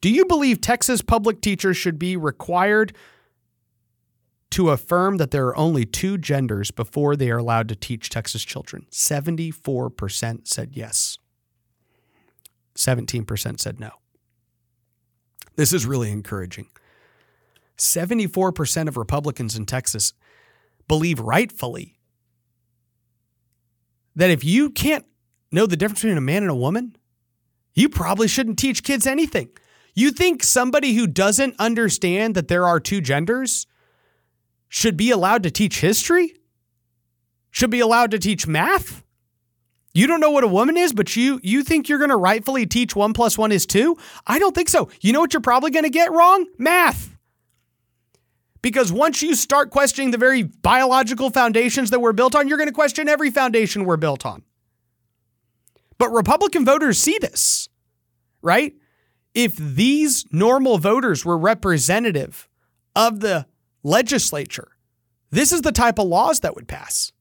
Do 0.00 0.10
you 0.10 0.24
believe 0.24 0.60
Texas 0.60 1.02
public 1.02 1.40
teachers 1.40 1.76
should 1.76 1.98
be 1.98 2.16
required 2.16 2.92
to 4.56 4.70
affirm 4.70 5.18
that 5.18 5.32
there 5.32 5.46
are 5.48 5.56
only 5.58 5.84
two 5.84 6.16
genders 6.16 6.70
before 6.70 7.14
they 7.14 7.30
are 7.30 7.36
allowed 7.36 7.68
to 7.68 7.76
teach 7.76 8.08
Texas 8.08 8.42
children. 8.42 8.86
74% 8.90 10.48
said 10.48 10.70
yes. 10.72 11.18
17% 12.74 13.60
said 13.60 13.78
no. 13.78 13.90
This 15.56 15.74
is 15.74 15.84
really 15.84 16.10
encouraging. 16.10 16.68
74% 17.76 18.88
of 18.88 18.96
Republicans 18.96 19.58
in 19.58 19.66
Texas 19.66 20.14
believe 20.88 21.20
rightfully 21.20 21.98
that 24.14 24.30
if 24.30 24.42
you 24.42 24.70
can't 24.70 25.04
know 25.52 25.66
the 25.66 25.76
difference 25.76 26.00
between 26.00 26.16
a 26.16 26.22
man 26.22 26.42
and 26.42 26.50
a 26.50 26.56
woman, 26.56 26.96
you 27.74 27.90
probably 27.90 28.26
shouldn't 28.26 28.58
teach 28.58 28.82
kids 28.82 29.06
anything. 29.06 29.50
You 29.94 30.10
think 30.12 30.42
somebody 30.42 30.94
who 30.94 31.06
doesn't 31.06 31.56
understand 31.58 32.34
that 32.36 32.48
there 32.48 32.66
are 32.66 32.80
two 32.80 33.02
genders 33.02 33.66
should 34.68 34.96
be 34.96 35.10
allowed 35.10 35.42
to 35.44 35.50
teach 35.50 35.80
history? 35.80 36.34
Should 37.50 37.70
be 37.70 37.80
allowed 37.80 38.10
to 38.10 38.18
teach 38.18 38.46
math? 38.46 39.02
You 39.94 40.06
don't 40.06 40.20
know 40.20 40.30
what 40.30 40.44
a 40.44 40.48
woman 40.48 40.76
is, 40.76 40.92
but 40.92 41.16
you 41.16 41.40
you 41.42 41.62
think 41.62 41.88
you're 41.88 41.98
going 41.98 42.10
to 42.10 42.16
rightfully 42.16 42.66
teach 42.66 42.94
1 42.94 43.14
plus 43.14 43.38
1 43.38 43.50
is 43.50 43.64
2? 43.64 43.96
I 44.26 44.38
don't 44.38 44.54
think 44.54 44.68
so. 44.68 44.90
You 45.00 45.14
know 45.14 45.20
what 45.20 45.32
you're 45.32 45.40
probably 45.40 45.70
going 45.70 45.84
to 45.84 45.90
get 45.90 46.12
wrong? 46.12 46.46
Math. 46.58 47.16
Because 48.60 48.92
once 48.92 49.22
you 49.22 49.34
start 49.34 49.70
questioning 49.70 50.10
the 50.10 50.18
very 50.18 50.42
biological 50.42 51.30
foundations 51.30 51.90
that 51.90 52.00
we're 52.00 52.12
built 52.12 52.34
on, 52.34 52.46
you're 52.46 52.58
going 52.58 52.68
to 52.68 52.74
question 52.74 53.08
every 53.08 53.30
foundation 53.30 53.84
we're 53.84 53.96
built 53.96 54.26
on. 54.26 54.42
But 55.98 56.10
Republican 56.10 56.64
voters 56.64 56.98
see 56.98 57.16
this, 57.18 57.68
right? 58.42 58.74
If 59.34 59.56
these 59.56 60.26
normal 60.30 60.76
voters 60.76 61.24
were 61.24 61.38
representative 61.38 62.48
of 62.94 63.20
the 63.20 63.46
legislature, 63.86 64.68
this 65.30 65.52
is 65.52 65.62
the 65.62 65.72
type 65.72 65.98
of 65.98 66.06
laws 66.06 66.40
that 66.40 66.54
would 66.54 66.68
pass 66.68 67.12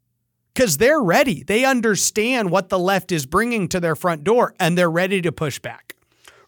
because 0.53 0.77
they're 0.77 1.01
ready. 1.01 1.43
They 1.43 1.63
understand 1.65 2.49
what 2.49 2.69
the 2.69 2.79
left 2.79 3.11
is 3.11 3.25
bringing 3.25 3.67
to 3.69 3.79
their 3.79 3.95
front 3.95 4.23
door 4.23 4.53
and 4.59 4.77
they're 4.77 4.89
ready 4.89 5.21
to 5.21 5.31
push 5.31 5.59
back. 5.59 5.95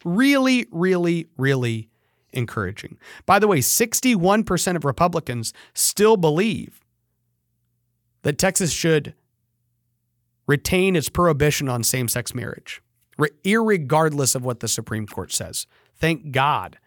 Really, 0.04 0.66
really, 0.70 1.26
really 1.36 1.88
encouraging. 2.32 2.98
By 3.26 3.38
the 3.38 3.48
way, 3.48 3.58
61% 3.58 4.76
of 4.76 4.84
Republicans 4.84 5.52
still 5.74 6.16
believe 6.16 6.84
that 8.22 8.38
Texas 8.38 8.72
should 8.72 9.14
retain 10.46 10.96
its 10.96 11.08
prohibition 11.08 11.68
on 11.68 11.82
same 11.84 12.08
sex 12.08 12.34
marriage, 12.34 12.82
regardless 13.44 14.34
of 14.34 14.44
what 14.44 14.60
the 14.60 14.68
Supreme 14.68 15.06
Court 15.06 15.32
says. 15.32 15.66
Thank 15.94 16.32
God 16.32 16.78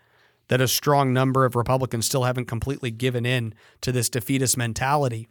that 0.51 0.59
a 0.59 0.67
strong 0.67 1.13
number 1.13 1.45
of 1.45 1.55
Republicans 1.55 2.05
still 2.05 2.25
haven't 2.25 2.43
completely 2.43 2.91
given 2.91 3.25
in 3.25 3.53
to 3.79 3.89
this 3.89 4.09
defeatist 4.09 4.57
mentality 4.57 5.29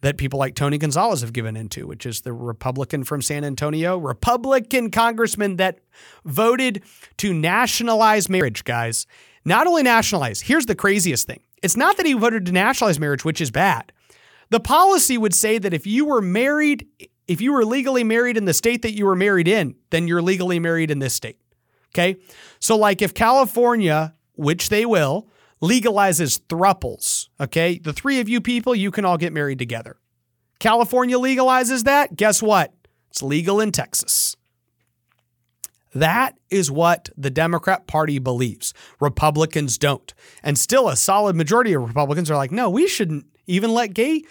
that 0.00 0.16
people 0.16 0.38
like 0.38 0.54
Tony 0.54 0.78
Gonzales 0.78 1.20
have 1.20 1.34
given 1.34 1.54
into, 1.54 1.86
which 1.86 2.06
is 2.06 2.22
the 2.22 2.32
Republican 2.32 3.04
from 3.04 3.20
San 3.20 3.44
Antonio, 3.44 3.98
Republican 3.98 4.90
congressman 4.90 5.56
that 5.56 5.80
voted 6.24 6.82
to 7.18 7.34
nationalize 7.34 8.30
marriage, 8.30 8.64
guys. 8.64 9.06
Not 9.44 9.66
only 9.66 9.82
nationalize, 9.82 10.40
here's 10.40 10.64
the 10.64 10.74
craziest 10.74 11.26
thing 11.26 11.40
it's 11.62 11.76
not 11.76 11.98
that 11.98 12.06
he 12.06 12.14
voted 12.14 12.46
to 12.46 12.52
nationalize 12.52 12.98
marriage, 12.98 13.22
which 13.22 13.42
is 13.42 13.50
bad. 13.50 13.92
The 14.48 14.60
policy 14.60 15.18
would 15.18 15.34
say 15.34 15.58
that 15.58 15.74
if 15.74 15.86
you 15.86 16.06
were 16.06 16.22
married, 16.22 16.86
if 17.28 17.42
you 17.42 17.52
were 17.52 17.66
legally 17.66 18.02
married 18.02 18.38
in 18.38 18.46
the 18.46 18.54
state 18.54 18.80
that 18.80 18.96
you 18.96 19.04
were 19.04 19.16
married 19.16 19.46
in, 19.46 19.74
then 19.90 20.08
you're 20.08 20.22
legally 20.22 20.58
married 20.58 20.90
in 20.90 21.00
this 21.00 21.12
state. 21.12 21.36
Okay. 21.96 22.16
So, 22.58 22.76
like 22.76 23.00
if 23.00 23.14
California, 23.14 24.14
which 24.34 24.68
they 24.68 24.84
will, 24.84 25.28
legalizes 25.62 26.38
thruples, 26.38 27.28
okay, 27.40 27.78
the 27.78 27.94
three 27.94 28.20
of 28.20 28.28
you 28.28 28.42
people, 28.42 28.74
you 28.74 28.90
can 28.90 29.06
all 29.06 29.16
get 29.16 29.32
married 29.32 29.58
together. 29.58 29.96
California 30.58 31.16
legalizes 31.16 31.84
that. 31.84 32.14
Guess 32.14 32.42
what? 32.42 32.74
It's 33.08 33.22
legal 33.22 33.60
in 33.60 33.72
Texas. 33.72 34.36
That 35.94 36.36
is 36.50 36.70
what 36.70 37.08
the 37.16 37.30
Democrat 37.30 37.86
Party 37.86 38.18
believes. 38.18 38.74
Republicans 39.00 39.78
don't. 39.78 40.12
And 40.42 40.58
still, 40.58 40.90
a 40.90 40.96
solid 40.96 41.34
majority 41.34 41.72
of 41.72 41.82
Republicans 41.82 42.30
are 42.30 42.36
like, 42.36 42.52
no, 42.52 42.68
we 42.68 42.86
shouldn't 42.86 43.24
even 43.46 43.72
let 43.72 43.94
gay 43.94 44.22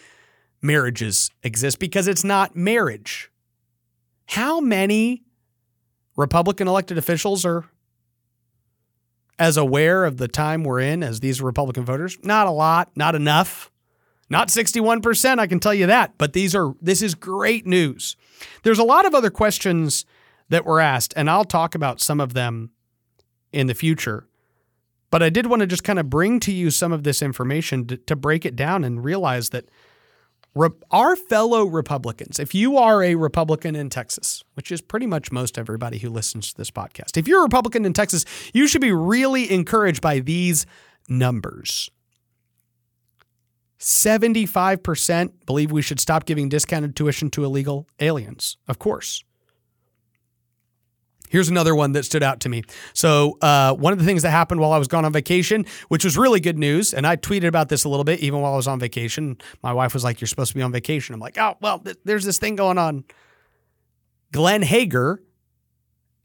marriages 0.61 1.31
exist 1.41 1.79
because 1.79 2.07
it's 2.07 2.23
not 2.23 2.55
marriage. 2.55 3.31
How 4.27 4.59
many 4.59 5.24
Republican 6.15 6.67
elected 6.67 6.97
officials 6.97 7.45
are 7.45 7.65
as 9.37 9.57
aware 9.57 10.05
of 10.05 10.17
the 10.17 10.27
time 10.27 10.63
we're 10.63 10.79
in 10.79 11.03
as 11.03 11.19
these 11.19 11.41
Republican 11.41 11.85
voters? 11.85 12.17
Not 12.23 12.47
a 12.47 12.51
lot, 12.51 12.91
not 12.95 13.15
enough. 13.15 13.71
Not 14.29 14.47
61%, 14.47 15.39
I 15.39 15.45
can 15.45 15.59
tell 15.59 15.73
you 15.73 15.85
that, 15.85 16.17
but 16.17 16.33
these 16.33 16.55
are 16.55 16.73
this 16.81 17.03
is 17.03 17.13
great 17.13 17.67
news. 17.67 18.15
There's 18.63 18.79
a 18.79 18.83
lot 18.83 19.05
of 19.05 19.13
other 19.13 19.29
questions 19.29 20.05
that 20.49 20.65
were 20.65 20.79
asked 20.79 21.13
and 21.15 21.29
I'll 21.29 21.45
talk 21.45 21.75
about 21.75 22.01
some 22.01 22.19
of 22.19 22.33
them 22.33 22.71
in 23.51 23.67
the 23.67 23.75
future. 23.75 24.27
But 25.11 25.21
I 25.21 25.29
did 25.29 25.45
want 25.45 25.59
to 25.59 25.67
just 25.67 25.83
kind 25.83 25.99
of 25.99 26.09
bring 26.09 26.39
to 26.41 26.51
you 26.51 26.71
some 26.71 26.91
of 26.91 27.03
this 27.03 27.21
information 27.21 27.85
to, 27.87 27.97
to 27.97 28.15
break 28.15 28.45
it 28.45 28.55
down 28.55 28.83
and 28.83 29.03
realize 29.03 29.49
that 29.49 29.65
re- 30.55 30.69
our 30.91 31.15
fellow 31.15 31.65
Republicans, 31.65 32.39
if 32.39 32.55
you 32.55 32.77
are 32.77 33.03
a 33.03 33.15
Republican 33.15 33.75
in 33.75 33.89
Texas, 33.89 34.43
which 34.55 34.71
is 34.71 34.81
pretty 34.81 35.05
much 35.05 35.31
most 35.31 35.57
everybody 35.57 35.99
who 35.99 36.09
listens 36.09 36.51
to 36.51 36.57
this 36.57 36.71
podcast, 36.71 37.17
if 37.17 37.27
you're 37.27 37.41
a 37.41 37.43
Republican 37.43 37.85
in 37.85 37.93
Texas, 37.93 38.25
you 38.53 38.67
should 38.67 38.81
be 38.81 38.91
really 38.91 39.51
encouraged 39.51 40.01
by 40.01 40.19
these 40.19 40.65
numbers. 41.07 41.89
75% 43.79 45.31
believe 45.45 45.71
we 45.71 45.81
should 45.81 45.99
stop 45.99 46.25
giving 46.25 46.49
discounted 46.49 46.95
tuition 46.95 47.29
to 47.31 47.43
illegal 47.43 47.87
aliens. 47.99 48.57
Of 48.67 48.79
course. 48.79 49.23
Here's 51.35 51.49
another 51.49 51.75
one 51.75 51.91
that 51.91 52.05
stood 52.05 52.23
out 52.23 52.39
to 52.39 52.49
me. 52.49 52.63
So, 52.93 53.37
uh, 53.41 53.73
one 53.73 53.91
of 53.91 53.99
the 53.99 54.05
things 54.05 54.21
that 54.21 54.31
happened 54.31 54.61
while 54.61 54.71
I 54.71 54.77
was 54.77 54.87
gone 54.87 55.03
on 55.03 55.11
vacation, 55.11 55.65
which 55.89 56.05
was 56.05 56.17
really 56.17 56.39
good 56.39 56.57
news, 56.57 56.93
and 56.93 57.05
I 57.05 57.17
tweeted 57.17 57.45
about 57.49 57.67
this 57.67 57.83
a 57.83 57.89
little 57.89 58.05
bit 58.05 58.21
even 58.21 58.39
while 58.39 58.53
I 58.53 58.55
was 58.55 58.69
on 58.69 58.79
vacation. 58.79 59.37
My 59.61 59.73
wife 59.73 59.93
was 59.93 60.01
like, 60.01 60.21
You're 60.21 60.29
supposed 60.29 60.53
to 60.53 60.55
be 60.55 60.61
on 60.61 60.71
vacation. 60.71 61.13
I'm 61.13 61.19
like, 61.19 61.37
Oh, 61.37 61.57
well, 61.59 61.79
th- 61.79 61.97
there's 62.05 62.23
this 62.23 62.39
thing 62.39 62.55
going 62.55 62.77
on. 62.77 63.03
Glenn 64.31 64.61
Hegar, 64.61 65.17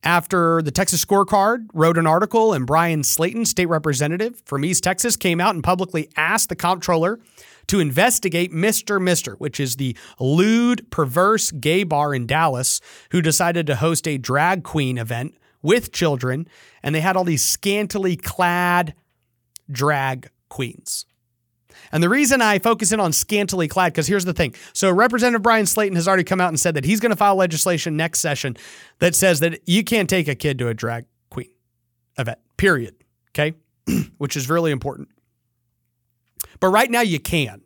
after 0.05 0.63
the 0.63 0.71
Texas 0.71 1.05
scorecard, 1.05 1.67
wrote 1.75 1.99
an 1.99 2.07
article, 2.07 2.53
and 2.53 2.65
Bryan 2.65 3.03
Slaton, 3.03 3.45
state 3.49 3.67
representative 3.67 4.41
from 4.47 4.65
East 4.65 4.85
Texas, 4.85 5.17
came 5.17 5.41
out 5.41 5.57
and 5.57 5.65
publicly 5.65 6.09
asked 6.17 6.51
the 6.51 6.55
comptroller 6.55 7.19
to 7.71 7.79
investigate 7.79 8.53
Mr. 8.53 9.01
Mister, 9.01 9.35
which 9.35 9.61
is 9.61 9.77
the 9.77 9.97
lewd, 10.19 10.91
perverse 10.91 11.53
gay 11.53 11.85
bar 11.85 12.13
in 12.13 12.27
Dallas, 12.27 12.81
who 13.13 13.23
decided 13.23 13.65
to 13.69 13.77
host 13.77 14.09
a 14.09 14.19
drag 14.19 14.65
queen 14.65 14.99
event 14.99 15.37
with 15.63 15.93
children, 15.93 16.49
and 16.83 16.93
they 16.93 17.01
had 17.01 17.17
all 17.17 17.23
these 17.23 17.45
scantily 17.45 18.17
clad 18.17 18.95
drag 19.71 20.31
queens. 20.49 21.07
And 21.93 22.03
the 22.03 22.09
reason 22.09 22.43
I 22.43 22.59
focus 22.59 22.91
in 22.91 22.99
on 22.99 23.13
scantily 23.13 23.69
clad, 23.69 23.93
because 23.93 24.09
here's 24.09 24.25
the 24.25 24.35
thing. 24.35 24.53
So, 24.73 24.91
Representative 24.91 25.43
Bryan 25.43 25.67
Slaton 25.67 25.95
has 25.95 26.09
already 26.09 26.25
come 26.25 26.41
out 26.41 26.49
and 26.49 26.59
said 26.59 26.75
that 26.75 26.85
he's 26.85 26.99
going 26.99 27.11
to 27.11 27.17
file 27.17 27.37
legislation 27.37 27.97
next 27.97 28.19
session 28.19 28.57
that 28.99 29.15
says 29.15 29.39
that 29.41 29.61
you 29.69 29.85
can't 29.85 30.11
take 30.11 30.27
a 30.27 30.35
kid 30.35 30.59
to 30.59 30.67
a 30.67 30.75
drag 30.75 31.05
queen 31.31 31.51
event, 32.19 32.41
period. 32.57 32.97
Okay. 33.31 33.55
Which 34.19 34.37
is 34.37 34.49
really 34.49 34.73
important. 34.73 35.09
But 36.59 36.69
right 36.69 36.91
now 36.91 37.03
you 37.03 37.21
can. 37.21 37.63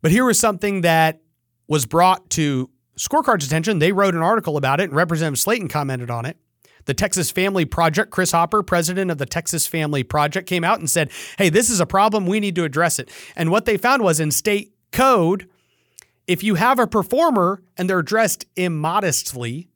But 0.00 0.10
here 0.10 0.24
was 0.24 0.38
something 0.38 0.80
that 0.80 1.20
was 1.68 1.86
brought 1.86 2.28
to 2.30 2.70
Scorecard's 2.96 3.46
attention. 3.46 3.78
They 3.78 3.92
wrote 3.92 4.14
an 4.14 4.22
article 4.22 4.56
about 4.56 4.80
it, 4.80 4.84
and 4.84 4.94
Representative 4.94 5.42
Slaton 5.42 5.70
commented 5.70 6.10
on 6.10 6.26
it. 6.26 6.36
The 6.84 6.94
Texas 6.94 7.30
Family 7.30 7.64
Project, 7.64 8.10
Chris 8.10 8.32
Hopper, 8.32 8.62
president 8.62 9.10
of 9.10 9.18
the 9.18 9.26
Texas 9.26 9.66
Family 9.66 10.02
Project, 10.02 10.48
came 10.48 10.64
out 10.64 10.80
and 10.80 10.90
said, 10.90 11.10
Hey, 11.38 11.48
this 11.48 11.70
is 11.70 11.78
a 11.78 11.86
problem. 11.86 12.26
We 12.26 12.40
need 12.40 12.56
to 12.56 12.64
address 12.64 12.98
it. 12.98 13.10
And 13.36 13.50
what 13.50 13.64
they 13.64 13.76
found 13.76 14.02
was 14.02 14.18
in 14.18 14.32
state 14.32 14.74
code, 14.90 15.48
if 16.26 16.42
you 16.42 16.56
have 16.56 16.80
a 16.80 16.86
performer 16.86 17.62
and 17.76 17.88
they're 17.88 18.02
dressed 18.02 18.46
immodestly, 18.56 19.68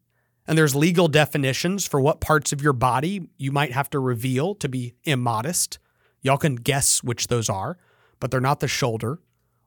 and 0.48 0.56
there's 0.56 0.74
legal 0.74 1.08
definitions 1.08 1.86
for 1.86 2.00
what 2.00 2.20
parts 2.20 2.52
of 2.52 2.62
your 2.62 2.72
body 2.72 3.28
you 3.36 3.50
might 3.50 3.72
have 3.72 3.90
to 3.90 3.98
reveal 3.98 4.54
to 4.56 4.68
be 4.68 4.94
immodest. 5.04 5.78
Y'all 6.26 6.36
can 6.36 6.56
guess 6.56 7.04
which 7.04 7.28
those 7.28 7.48
are, 7.48 7.78
but 8.18 8.32
they're 8.32 8.40
not 8.40 8.58
the 8.58 8.66
shoulder 8.66 9.20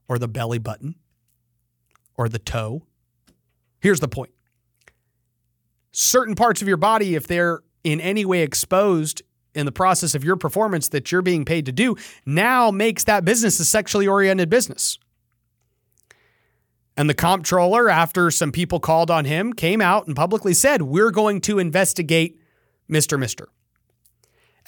or 0.10 0.20
the 0.20 0.28
belly 0.28 0.58
button 0.58 0.96
or 2.18 2.28
the 2.28 2.38
toe. 2.38 2.84
Here's 3.80 4.02
the 4.02 4.10
point 4.10 4.32
certain 5.94 6.36
parts 6.36 6.62
of 6.62 6.68
your 6.68 6.76
body, 6.76 7.16
if 7.16 7.28
they're 7.28 7.62
in 7.86 8.02
any 8.02 8.26
way 8.26 8.42
exposed 8.42 9.22
in 9.56 9.66
the 9.66 9.72
process 9.72 10.14
of 10.14 10.26
your 10.26 10.36
performance 10.36 10.90
that 10.90 11.14
you're 11.14 11.22
being 11.22 11.46
paid 11.46 11.66
to 11.66 11.72
do, 11.72 11.96
now 12.26 12.72
makes 12.72 13.06
that 13.06 13.24
business 13.24 13.58
a 13.62 13.66
sexually 13.66 14.06
oriented 14.06 14.50
business. 14.50 15.00
And 16.98 17.10
the 17.10 17.14
comptroller, 17.14 17.90
after 17.90 18.30
some 18.32 18.52
people 18.52 18.82
called 18.82 19.10
on 19.10 19.24
him, 19.24 19.54
came 19.54 19.80
out 19.80 20.08
and 20.08 20.16
publicly 20.16 20.54
said, 20.54 20.82
We're 20.82 21.12
going 21.12 21.40
to 21.42 21.58
investigate 21.58 22.38
Mr. 22.92 23.18
Mister. 23.18 23.48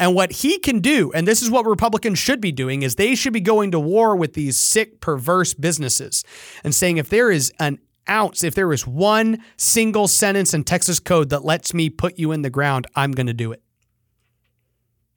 And 0.02 0.16
what 0.16 0.32
he 0.32 0.58
can 0.58 0.80
do, 0.80 1.12
and 1.14 1.28
this 1.28 1.44
is 1.44 1.52
what 1.52 1.68
Republicans 1.68 2.18
should 2.18 2.42
be 2.42 2.52
doing, 2.52 2.82
is 2.82 2.96
they 2.96 3.14
should 3.14 3.34
be 3.34 3.40
going 3.40 3.70
to 3.70 3.80
war 3.80 4.16
with 4.16 4.34
these 4.34 4.58
sick, 4.58 5.00
perverse 5.00 5.54
businesses 5.54 6.24
and 6.64 6.74
saying 6.74 6.98
if 6.98 7.10
there 7.10 7.30
is 7.30 7.54
an 7.60 7.78
ounce, 8.10 8.44
if 8.44 8.56
there 8.56 8.74
is 8.74 8.88
one 8.88 9.44
single 9.58 10.08
sentence 10.08 10.56
in 10.56 10.64
Texas 10.64 11.00
code 11.00 11.30
that 11.30 11.46
lets 11.46 11.72
me 11.76 11.88
put 11.88 12.18
you 12.18 12.32
in 12.32 12.42
the 12.42 12.50
ground, 12.50 12.88
I'm 12.96 13.12
going 13.12 13.28
to 13.28 13.34
do 13.34 13.52
it. 13.52 13.62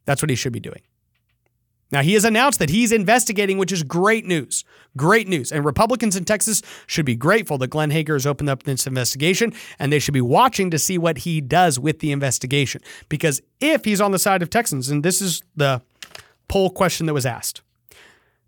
That's 0.04 0.20
what 0.20 0.28
he 0.28 0.36
should 0.36 0.52
be 0.52 0.60
doing. 0.60 0.82
Now, 1.90 2.02
he 2.02 2.14
has 2.14 2.24
announced 2.24 2.58
that 2.58 2.70
he's 2.70 2.92
investigating, 2.92 3.58
which 3.58 3.72
is 3.72 3.82
great 3.82 4.26
news. 4.26 4.64
Great 4.96 5.28
news. 5.28 5.52
And 5.52 5.64
Republicans 5.64 6.16
in 6.16 6.24
Texas 6.24 6.62
should 6.86 7.06
be 7.06 7.16
grateful 7.16 7.58
that 7.58 7.68
Glenn 7.68 7.90
Hegar 7.90 8.14
has 8.14 8.26
opened 8.26 8.48
up 8.48 8.62
this 8.62 8.86
investigation, 8.86 9.52
and 9.78 9.92
they 9.92 9.98
should 9.98 10.14
be 10.14 10.20
watching 10.20 10.70
to 10.70 10.78
see 10.78 10.98
what 10.98 11.18
he 11.18 11.40
does 11.40 11.78
with 11.78 12.00
the 12.00 12.12
investigation. 12.12 12.80
Because 13.08 13.40
if 13.60 13.84
he's 13.84 14.00
on 14.00 14.12
the 14.12 14.18
side 14.18 14.42
of 14.42 14.50
Texans, 14.50 14.88
and 14.88 15.04
this 15.04 15.20
is 15.20 15.42
the 15.56 15.82
poll 16.48 16.70
question 16.70 17.06
that 17.06 17.14
was 17.14 17.26
asked 17.26 17.62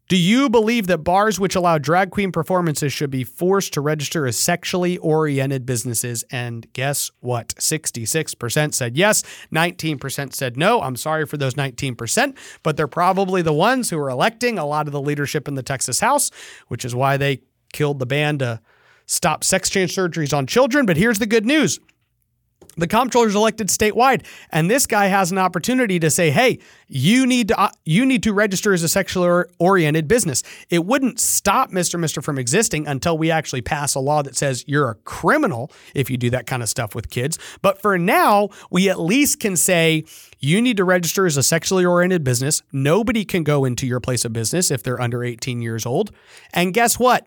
do 0.08 0.16
you 0.16 0.48
believe 0.48 0.86
that 0.86 0.98
bars 0.98 1.40
which 1.40 1.56
allow 1.56 1.78
drag 1.78 2.10
queen 2.10 2.30
performances 2.30 2.92
should 2.92 3.10
be 3.10 3.24
forced 3.24 3.72
to 3.72 3.80
register 3.80 4.24
as 4.26 4.36
sexually 4.36 4.98
oriented 4.98 5.66
businesses? 5.66 6.24
And 6.30 6.72
guess 6.74 7.10
what? 7.20 7.48
66% 7.56 8.74
said 8.74 8.96
yes, 8.96 9.24
19% 9.52 10.32
said 10.32 10.56
no. 10.56 10.80
I'm 10.80 10.94
sorry 10.94 11.26
for 11.26 11.36
those 11.36 11.54
19%, 11.54 12.36
but 12.62 12.76
they're 12.76 12.86
probably 12.86 13.42
the 13.42 13.52
ones 13.52 13.90
who 13.90 13.98
are 13.98 14.10
electing 14.10 14.58
a 14.58 14.66
lot 14.66 14.86
of 14.86 14.92
the 14.92 15.02
leadership 15.02 15.48
in 15.48 15.56
the 15.56 15.62
Texas 15.62 15.98
House, 15.98 16.30
which 16.68 16.84
is 16.84 16.94
why 16.94 17.16
they 17.16 17.40
killed 17.72 17.98
the 17.98 18.06
ban 18.06 18.38
to 18.38 18.60
stop 19.06 19.42
sex 19.42 19.68
change 19.68 19.94
surgeries 19.94 20.36
on 20.36 20.46
children. 20.46 20.86
But 20.86 20.96
here's 20.96 21.18
the 21.18 21.26
good 21.26 21.44
news 21.46 21.80
the 22.76 22.86
comptroller 22.86 23.26
is 23.26 23.34
elected 23.34 23.68
statewide 23.68 24.24
and 24.50 24.70
this 24.70 24.86
guy 24.86 25.06
has 25.06 25.32
an 25.32 25.38
opportunity 25.38 25.98
to 25.98 26.10
say 26.10 26.30
hey 26.30 26.58
you 26.88 27.26
need 27.26 27.48
to 27.48 27.58
uh, 27.58 27.70
you 27.84 28.06
need 28.06 28.22
to 28.22 28.32
register 28.32 28.72
as 28.72 28.82
a 28.82 28.88
sexually 28.88 29.44
oriented 29.58 30.06
business. 30.06 30.42
It 30.70 30.84
wouldn't 30.84 31.18
stop 31.18 31.70
mr 31.70 31.98
mister 31.98 32.22
from 32.22 32.38
existing 32.38 32.86
until 32.86 33.18
we 33.18 33.30
actually 33.30 33.62
pass 33.62 33.94
a 33.94 34.00
law 34.00 34.22
that 34.22 34.36
says 34.36 34.64
you're 34.66 34.90
a 34.90 34.94
criminal 34.96 35.70
if 35.94 36.10
you 36.10 36.16
do 36.16 36.30
that 36.30 36.46
kind 36.46 36.62
of 36.62 36.68
stuff 36.68 36.94
with 36.94 37.10
kids. 37.10 37.38
But 37.62 37.80
for 37.80 37.98
now 37.98 38.50
we 38.70 38.88
at 38.88 39.00
least 39.00 39.40
can 39.40 39.56
say 39.56 40.04
you 40.38 40.60
need 40.60 40.76
to 40.76 40.84
register 40.84 41.26
as 41.26 41.36
a 41.36 41.42
sexually 41.42 41.84
oriented 41.84 42.22
business. 42.22 42.62
Nobody 42.72 43.24
can 43.24 43.42
go 43.42 43.64
into 43.64 43.86
your 43.86 44.00
place 44.00 44.24
of 44.24 44.32
business 44.32 44.70
if 44.70 44.82
they're 44.82 45.00
under 45.00 45.24
18 45.24 45.62
years 45.62 45.86
old. 45.86 46.12
And 46.52 46.74
guess 46.74 46.98
what? 46.98 47.26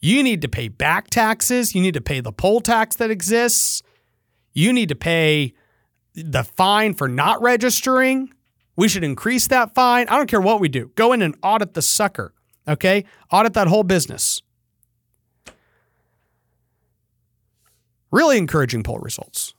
You 0.00 0.22
need 0.22 0.42
to 0.42 0.48
pay 0.48 0.68
back 0.68 1.08
taxes. 1.08 1.74
You 1.74 1.82
need 1.82 1.94
to 1.94 2.00
pay 2.00 2.20
the 2.20 2.32
poll 2.32 2.60
tax 2.60 2.96
that 2.96 3.10
exists 3.10 3.82
you 4.54 4.72
need 4.72 4.88
to 4.88 4.94
pay 4.94 5.52
the 6.14 6.44
fine 6.44 6.94
for 6.94 7.08
not 7.08 7.42
registering. 7.42 8.32
We 8.76 8.88
should 8.88 9.04
increase 9.04 9.48
that 9.48 9.74
fine. 9.74 10.08
I 10.08 10.16
don't 10.16 10.28
care 10.28 10.40
what 10.40 10.60
we 10.60 10.68
do. 10.68 10.90
Go 10.94 11.12
in 11.12 11.22
and 11.22 11.36
audit 11.42 11.74
the 11.74 11.82
sucker. 11.82 12.32
Okay? 12.66 13.04
Audit 13.30 13.52
that 13.54 13.66
whole 13.66 13.82
business. 13.82 14.40
Really 18.10 18.38
encouraging 18.38 18.84
poll 18.84 18.98
results. 18.98 19.54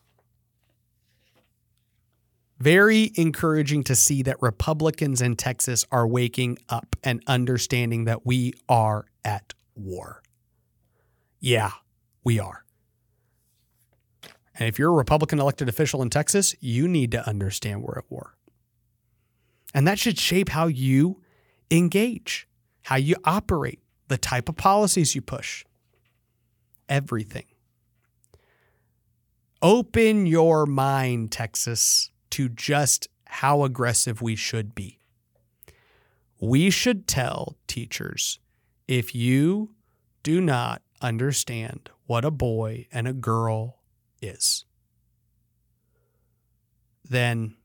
Very 2.57 3.11
encouraging 3.15 3.83
to 3.83 3.95
see 3.95 4.23
that 4.23 4.41
Republicans 4.41 5.21
in 5.21 5.35
Texas 5.35 5.85
are 5.91 6.07
waking 6.07 6.57
up 6.69 6.95
and 7.03 7.21
understanding 7.27 8.05
that 8.05 8.25
we 8.25 8.53
are 8.69 9.05
at 9.25 9.53
war. 9.75 10.23
Yeah, 11.41 11.71
we 12.23 12.39
are. 12.39 12.64
And 14.57 14.67
if 14.69 14.79
you're 14.79 14.89
a 14.89 14.95
Republican 14.95 15.39
elected 15.39 15.67
official 15.67 16.01
in 16.01 16.09
Texas, 16.09 16.55
you 16.59 16.87
need 16.87 17.11
to 17.11 17.27
understand 17.27 17.83
we're 17.83 17.99
at 17.99 18.09
war. 18.09 18.35
And 19.73 19.85
that 19.87 19.99
should 19.99 20.17
shape 20.17 20.49
how 20.49 20.67
you 20.67 21.21
engage, 21.69 22.47
how 22.83 22.95
you 22.95 23.15
operate, 23.25 23.81
the 24.07 24.17
type 24.17 24.47
of 24.47 24.55
policies 24.55 25.15
you 25.15 25.21
push, 25.21 25.65
everything. 26.87 27.45
Open 29.61 30.25
your 30.25 30.65
mind, 30.65 31.31
Texas, 31.31 32.11
to 32.29 32.47
just 32.49 33.09
how 33.25 33.63
aggressive 33.63 34.21
we 34.21 34.35
should 34.35 34.75
be. 34.75 34.99
We 36.39 36.69
should 36.69 37.07
tell 37.07 37.57
teachers 37.67 38.39
if 38.87 39.15
you 39.15 39.71
do 40.23 40.39
not 40.39 40.81
understand 41.01 41.89
what 42.05 42.23
a 42.23 42.31
boy 42.31 42.87
and 42.91 43.07
a 43.07 43.13
girl 43.13 43.79
is, 44.25 44.65
then 47.07 47.55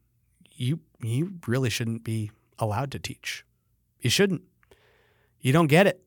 you 0.53 0.81
you 1.03 1.35
really 1.47 1.71
shouldn't 1.71 2.05
be 2.05 2.31
allowed 2.59 2.93
to 2.93 2.99
teach. 2.99 3.45
You 4.01 4.11
shouldn't. 4.11 4.43
You 5.41 5.53
don't 5.53 5.69
get 5.69 5.87
it. 5.87 6.03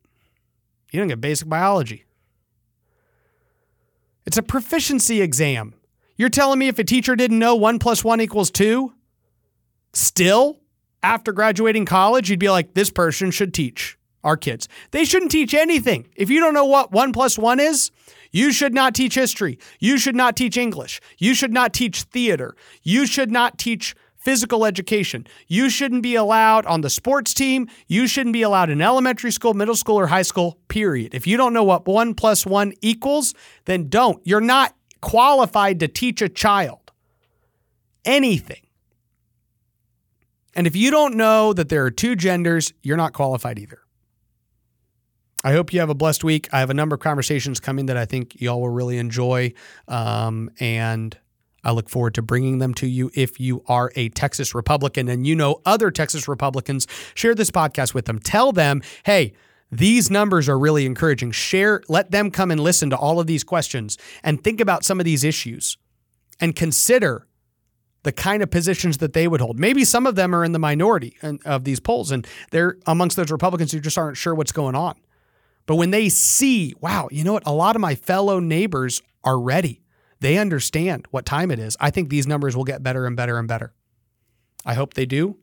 You 0.92 1.00
don't 1.00 1.08
get 1.08 1.22
basic 1.22 1.50
biology. 1.50 2.06
It's 4.26 4.38
a 4.38 4.44
proficiency 4.44 5.22
exam. 5.22 5.74
You're 6.16 6.30
telling 6.30 6.60
me 6.60 6.68
if 6.68 6.78
a 6.78 6.84
teacher 6.84 7.16
didn't 7.16 7.40
know 7.40 7.56
one 7.56 7.80
plus 7.80 8.04
one 8.04 8.22
equals 8.22 8.52
two, 8.52 8.94
still, 9.94 10.60
after 11.02 11.34
graduating 11.34 11.86
college, 11.86 12.30
you'd 12.30 12.40
be 12.40 12.50
like, 12.50 12.74
this 12.74 12.92
person 12.92 13.32
should 13.32 13.54
teach 13.54 13.98
our 14.24 14.38
kids. 14.38 14.70
They 14.92 15.04
shouldn't 15.04 15.32
teach 15.32 15.54
anything. 15.54 16.08
If 16.16 16.30
you 16.30 16.40
don't 16.40 16.54
know 16.54 16.66
what 16.66 16.92
one 16.92 17.12
plus 17.12 17.38
one 17.38 17.60
is, 17.60 17.92
you 18.34 18.52
should 18.52 18.74
not 18.74 18.96
teach 18.96 19.16
history. 19.16 19.58
You 19.80 19.98
should 19.98 20.16
not 20.16 20.36
teach 20.36 20.58
English. 20.58 21.00
You 21.20 21.36
should 21.36 21.54
not 21.54 21.72
teach 21.72 22.02
theater. 22.02 22.56
You 22.82 23.06
should 23.06 23.32
not 23.32 23.58
teach 23.58 23.96
physical 24.18 24.66
education. 24.66 25.28
You 25.48 25.70
shouldn't 25.70 26.02
be 26.02 26.16
allowed 26.16 26.66
on 26.66 26.82
the 26.82 26.90
sports 26.90 27.34
team. 27.34 27.68
You 27.88 28.08
shouldn't 28.08 28.34
be 28.34 28.42
allowed 28.42 28.70
in 28.70 28.82
elementary 28.82 29.32
school, 29.32 29.54
middle 29.54 29.76
school, 29.76 30.00
or 30.00 30.08
high 30.08 30.24
school, 30.24 30.58
period. 30.68 31.14
If 31.14 31.28
you 31.28 31.38
don't 31.38 31.54
know 31.54 31.64
what 31.64 31.86
one 31.88 32.16
plus 32.16 32.46
one 32.46 32.74
equals, 32.82 33.36
then 33.66 33.88
don't. 33.88 34.20
You're 34.26 34.42
not 34.42 34.76
qualified 35.00 35.80
to 35.82 35.88
teach 35.88 36.22
a 36.22 36.30
child 36.30 36.92
anything. 38.04 38.66
And 40.56 40.66
if 40.66 40.76
you 40.76 40.90
don't 40.90 41.16
know 41.16 41.54
that 41.54 41.70
there 41.70 41.84
are 41.86 41.92
two 41.92 42.16
genders, 42.16 42.74
you're 42.82 42.98
not 42.98 43.14
qualified 43.14 43.60
either. 43.60 43.80
I 45.44 45.52
hope 45.52 45.74
you 45.74 45.80
have 45.82 45.90
a 45.90 45.96
blessed 45.96 46.24
week. 46.24 46.48
I 46.54 46.60
have 46.60 46.70
a 46.70 46.74
number 46.74 46.94
of 46.94 47.02
conversations 47.02 47.60
coming 47.60 47.88
that 47.88 47.98
I 47.98 48.06
think 48.06 48.40
y'all 48.40 48.62
will 48.62 48.70
really 48.70 48.98
enjoy. 48.98 49.54
Um, 49.90 50.50
and 50.60 51.18
I 51.64 51.72
look 51.72 51.90
forward 51.90 52.16
to 52.16 52.22
bringing 52.22 52.60
them 52.60 52.74
to 52.76 52.88
you. 52.88 53.12
If 53.14 53.40
you 53.40 53.64
are 53.68 53.92
a 53.96 54.10
Texas 54.10 54.56
Republican 54.56 55.10
and 55.10 55.28
you 55.28 55.36
know 55.36 55.62
other 55.66 55.92
Texas 55.92 56.28
Republicans, 56.28 56.88
share 57.14 57.36
this 57.36 57.52
podcast 57.52 57.94
with 57.94 58.06
them. 58.06 58.20
Tell 58.20 58.52
them, 58.52 58.82
hey, 59.06 59.34
these 59.70 60.10
numbers 60.10 60.48
are 60.48 60.58
really 60.58 60.86
encouraging. 60.86 61.32
Share, 61.32 61.82
let 61.90 62.12
them 62.12 62.32
come 62.32 62.52
and 62.52 62.60
listen 62.60 62.90
to 62.92 62.98
all 62.98 63.20
of 63.20 63.28
these 63.28 63.44
questions 63.44 63.98
and 64.24 64.44
think 64.44 64.62
about 64.62 64.86
some 64.86 65.00
of 65.00 65.06
these 65.06 65.24
issues 65.24 65.78
and 66.40 66.56
consider 66.56 67.28
the 68.04 68.12
kind 68.12 68.44
of 68.44 68.52
positions 68.52 68.98
that 68.98 69.14
they 69.14 69.28
would 69.28 69.42
hold. 69.42 69.58
Maybe 69.58 69.84
some 69.84 70.06
of 70.06 70.16
them 70.16 70.36
are 70.36 70.44
in 70.44 70.52
the 70.52 70.60
minority 70.60 71.18
of 71.46 71.64
these 71.64 71.80
polls 71.80 72.12
and 72.12 72.28
they're 72.52 72.78
amongst 72.86 73.18
those 73.18 73.32
Republicans 73.32 73.72
who 73.72 73.80
just 73.80 73.98
aren't 73.98 74.18
sure 74.18 74.36
what's 74.36 74.52
going 74.52 74.76
on. 74.76 74.96
But 75.66 75.76
when 75.76 75.92
they 75.92 76.10
see, 76.10 76.74
wow, 76.82 77.08
you 77.12 77.24
know 77.24 77.34
what? 77.34 77.48
A 77.48 77.54
lot 77.54 77.76
of 77.76 77.82
my 77.82 77.96
fellow 77.96 78.40
neighbors 78.40 79.02
are 79.24 79.40
ready. 79.40 79.82
They 80.20 80.38
understand 80.38 81.06
what 81.12 81.26
time 81.26 81.52
it 81.52 81.60
is. 81.60 81.76
I 81.80 81.90
think 81.90 82.10
these 82.10 82.28
numbers 82.28 82.56
will 82.56 82.64
get 82.64 82.84
better 82.84 83.06
and 83.06 83.16
better 83.16 83.38
and 83.38 83.48
better. 83.48 83.74
I 84.66 84.74
hope 84.74 84.94
they 84.94 85.06
do. 85.06 85.38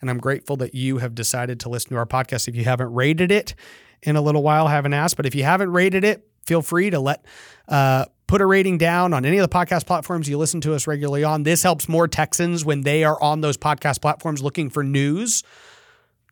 And 0.00 0.10
I'm 0.10 0.18
grateful 0.18 0.56
that 0.58 0.74
you 0.74 0.98
have 0.98 1.14
decided 1.14 1.60
to 1.60 1.68
listen 1.68 1.90
to 1.90 1.96
our 1.96 2.06
podcast. 2.06 2.48
If 2.48 2.56
you 2.56 2.64
haven't 2.64 2.92
rated 2.92 3.30
it 3.30 3.54
in 4.02 4.16
a 4.16 4.20
little 4.20 4.42
while, 4.42 4.66
haven't 4.66 4.94
asked, 4.94 5.16
but 5.16 5.26
if 5.26 5.34
you 5.34 5.44
haven't 5.44 5.70
rated 5.70 6.02
it, 6.04 6.26
feel 6.44 6.62
free 6.62 6.90
to 6.90 6.98
let 6.98 7.24
uh, 7.68 8.06
put 8.26 8.40
a 8.40 8.46
rating 8.46 8.78
down 8.78 9.12
on 9.12 9.24
any 9.24 9.38
of 9.38 9.48
the 9.48 9.54
podcast 9.54 9.86
platforms 9.86 10.28
you 10.28 10.38
listen 10.38 10.60
to 10.62 10.74
us 10.74 10.86
regularly 10.86 11.22
on. 11.22 11.44
This 11.44 11.62
helps 11.62 11.88
more 11.88 12.08
Texans 12.08 12.64
when 12.64 12.80
they 12.80 13.04
are 13.04 13.20
on 13.22 13.42
those 13.42 13.56
podcast 13.56 14.00
platforms 14.00 14.42
looking 14.42 14.70
for 14.70 14.82
news 14.82 15.44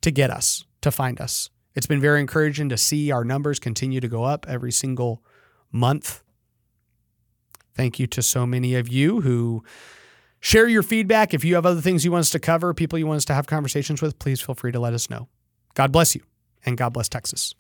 to 0.01 0.11
get 0.11 0.31
us, 0.31 0.65
to 0.81 0.91
find 0.91 1.21
us. 1.21 1.51
It's 1.75 1.87
been 1.87 2.01
very 2.01 2.21
encouraging 2.21 2.69
to 2.71 2.77
see 2.77 3.11
our 3.11 3.25
numbers 3.25 3.59
continue 3.59 4.01
to 4.01 4.09
go 4.09 4.25
up 4.25 4.47
every 4.49 4.73
single 4.73 5.23
month. 5.71 6.23
Thank 7.75 7.99
you 7.99 8.07
to 8.09 8.23
so 8.23 8.47
many 8.47 8.75
of 8.75 8.89
you 8.89 9.21
who 9.21 9.63
share 10.41 10.69
your 10.69 10.83
feedback. 10.83 11.33
If 11.33 11.45
you 11.45 11.55
have 11.55 11.65
other 11.65 11.81
things 11.81 12.05
you 12.05 12.13
want 12.13 12.23
us 12.23 12.31
to 12.31 12.41
cover, 12.41 12.75
people 12.75 12.99
you 12.99 13.07
want 13.07 13.19
us 13.19 13.25
to 13.27 13.35
have 13.35 13.47
conversations 13.47 14.03
with, 14.03 14.19
please 14.19 14.41
feel 14.41 14.55
free 14.55 14.73
to 14.73 14.81
let 14.81 14.93
us 14.93 15.09
know. 15.09 15.29
God 15.75 15.93
bless 15.93 16.15
you, 16.15 16.23
and 16.67 16.77
God 16.77 16.93
bless 16.93 17.09
Texas. 17.09 17.55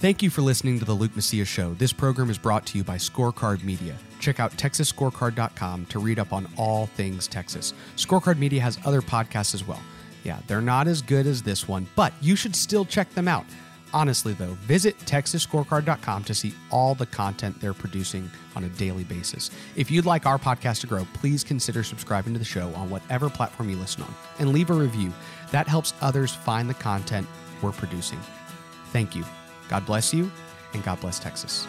Thank 0.00 0.22
you 0.22 0.30
for 0.30 0.40
listening 0.40 0.78
to 0.78 0.86
the 0.86 0.94
Luke 0.94 1.14
Macias 1.14 1.46
Show. 1.46 1.74
This 1.74 1.92
program 1.92 2.30
is 2.30 2.38
brought 2.38 2.64
to 2.66 2.78
you 2.78 2.84
by 2.84 2.96
Scorecard 2.96 3.62
Media. 3.64 3.94
Check 4.18 4.40
out 4.40 4.52
TexasScorecard.com 4.52 5.86
to 5.86 5.98
read 5.98 6.18
up 6.18 6.32
on 6.32 6.48
all 6.56 6.86
things 6.86 7.26
Texas. 7.26 7.74
Scorecard 7.96 8.38
Media 8.38 8.62
has 8.62 8.78
other 8.86 9.02
podcasts 9.02 9.54
as 9.54 9.66
well. 9.66 9.80
Yeah, 10.24 10.38
they're 10.46 10.60
not 10.60 10.86
as 10.86 11.02
good 11.02 11.26
as 11.26 11.42
this 11.42 11.66
one, 11.66 11.86
but 11.96 12.12
you 12.20 12.36
should 12.36 12.54
still 12.54 12.84
check 12.84 13.12
them 13.14 13.28
out. 13.28 13.46
Honestly, 13.92 14.34
though, 14.34 14.54
visit 14.62 14.96
TexasScorecard.com 15.00 16.24
to 16.24 16.34
see 16.34 16.54
all 16.70 16.94
the 16.94 17.06
content 17.06 17.60
they're 17.60 17.74
producing 17.74 18.30
on 18.54 18.64
a 18.64 18.68
daily 18.68 19.04
basis. 19.04 19.50
If 19.74 19.90
you'd 19.90 20.06
like 20.06 20.26
our 20.26 20.38
podcast 20.38 20.80
to 20.82 20.86
grow, 20.86 21.06
please 21.14 21.42
consider 21.42 21.82
subscribing 21.82 22.32
to 22.34 22.38
the 22.38 22.44
show 22.44 22.72
on 22.74 22.88
whatever 22.88 23.28
platform 23.28 23.68
you 23.68 23.76
listen 23.76 24.02
on 24.04 24.14
and 24.38 24.52
leave 24.52 24.70
a 24.70 24.74
review. 24.74 25.12
That 25.50 25.66
helps 25.66 25.92
others 26.00 26.32
find 26.32 26.70
the 26.70 26.74
content 26.74 27.26
we're 27.62 27.72
producing. 27.72 28.20
Thank 28.92 29.16
you. 29.16 29.24
God 29.68 29.84
bless 29.86 30.14
you, 30.14 30.30
and 30.72 30.84
God 30.84 31.00
bless 31.00 31.18
Texas. 31.18 31.66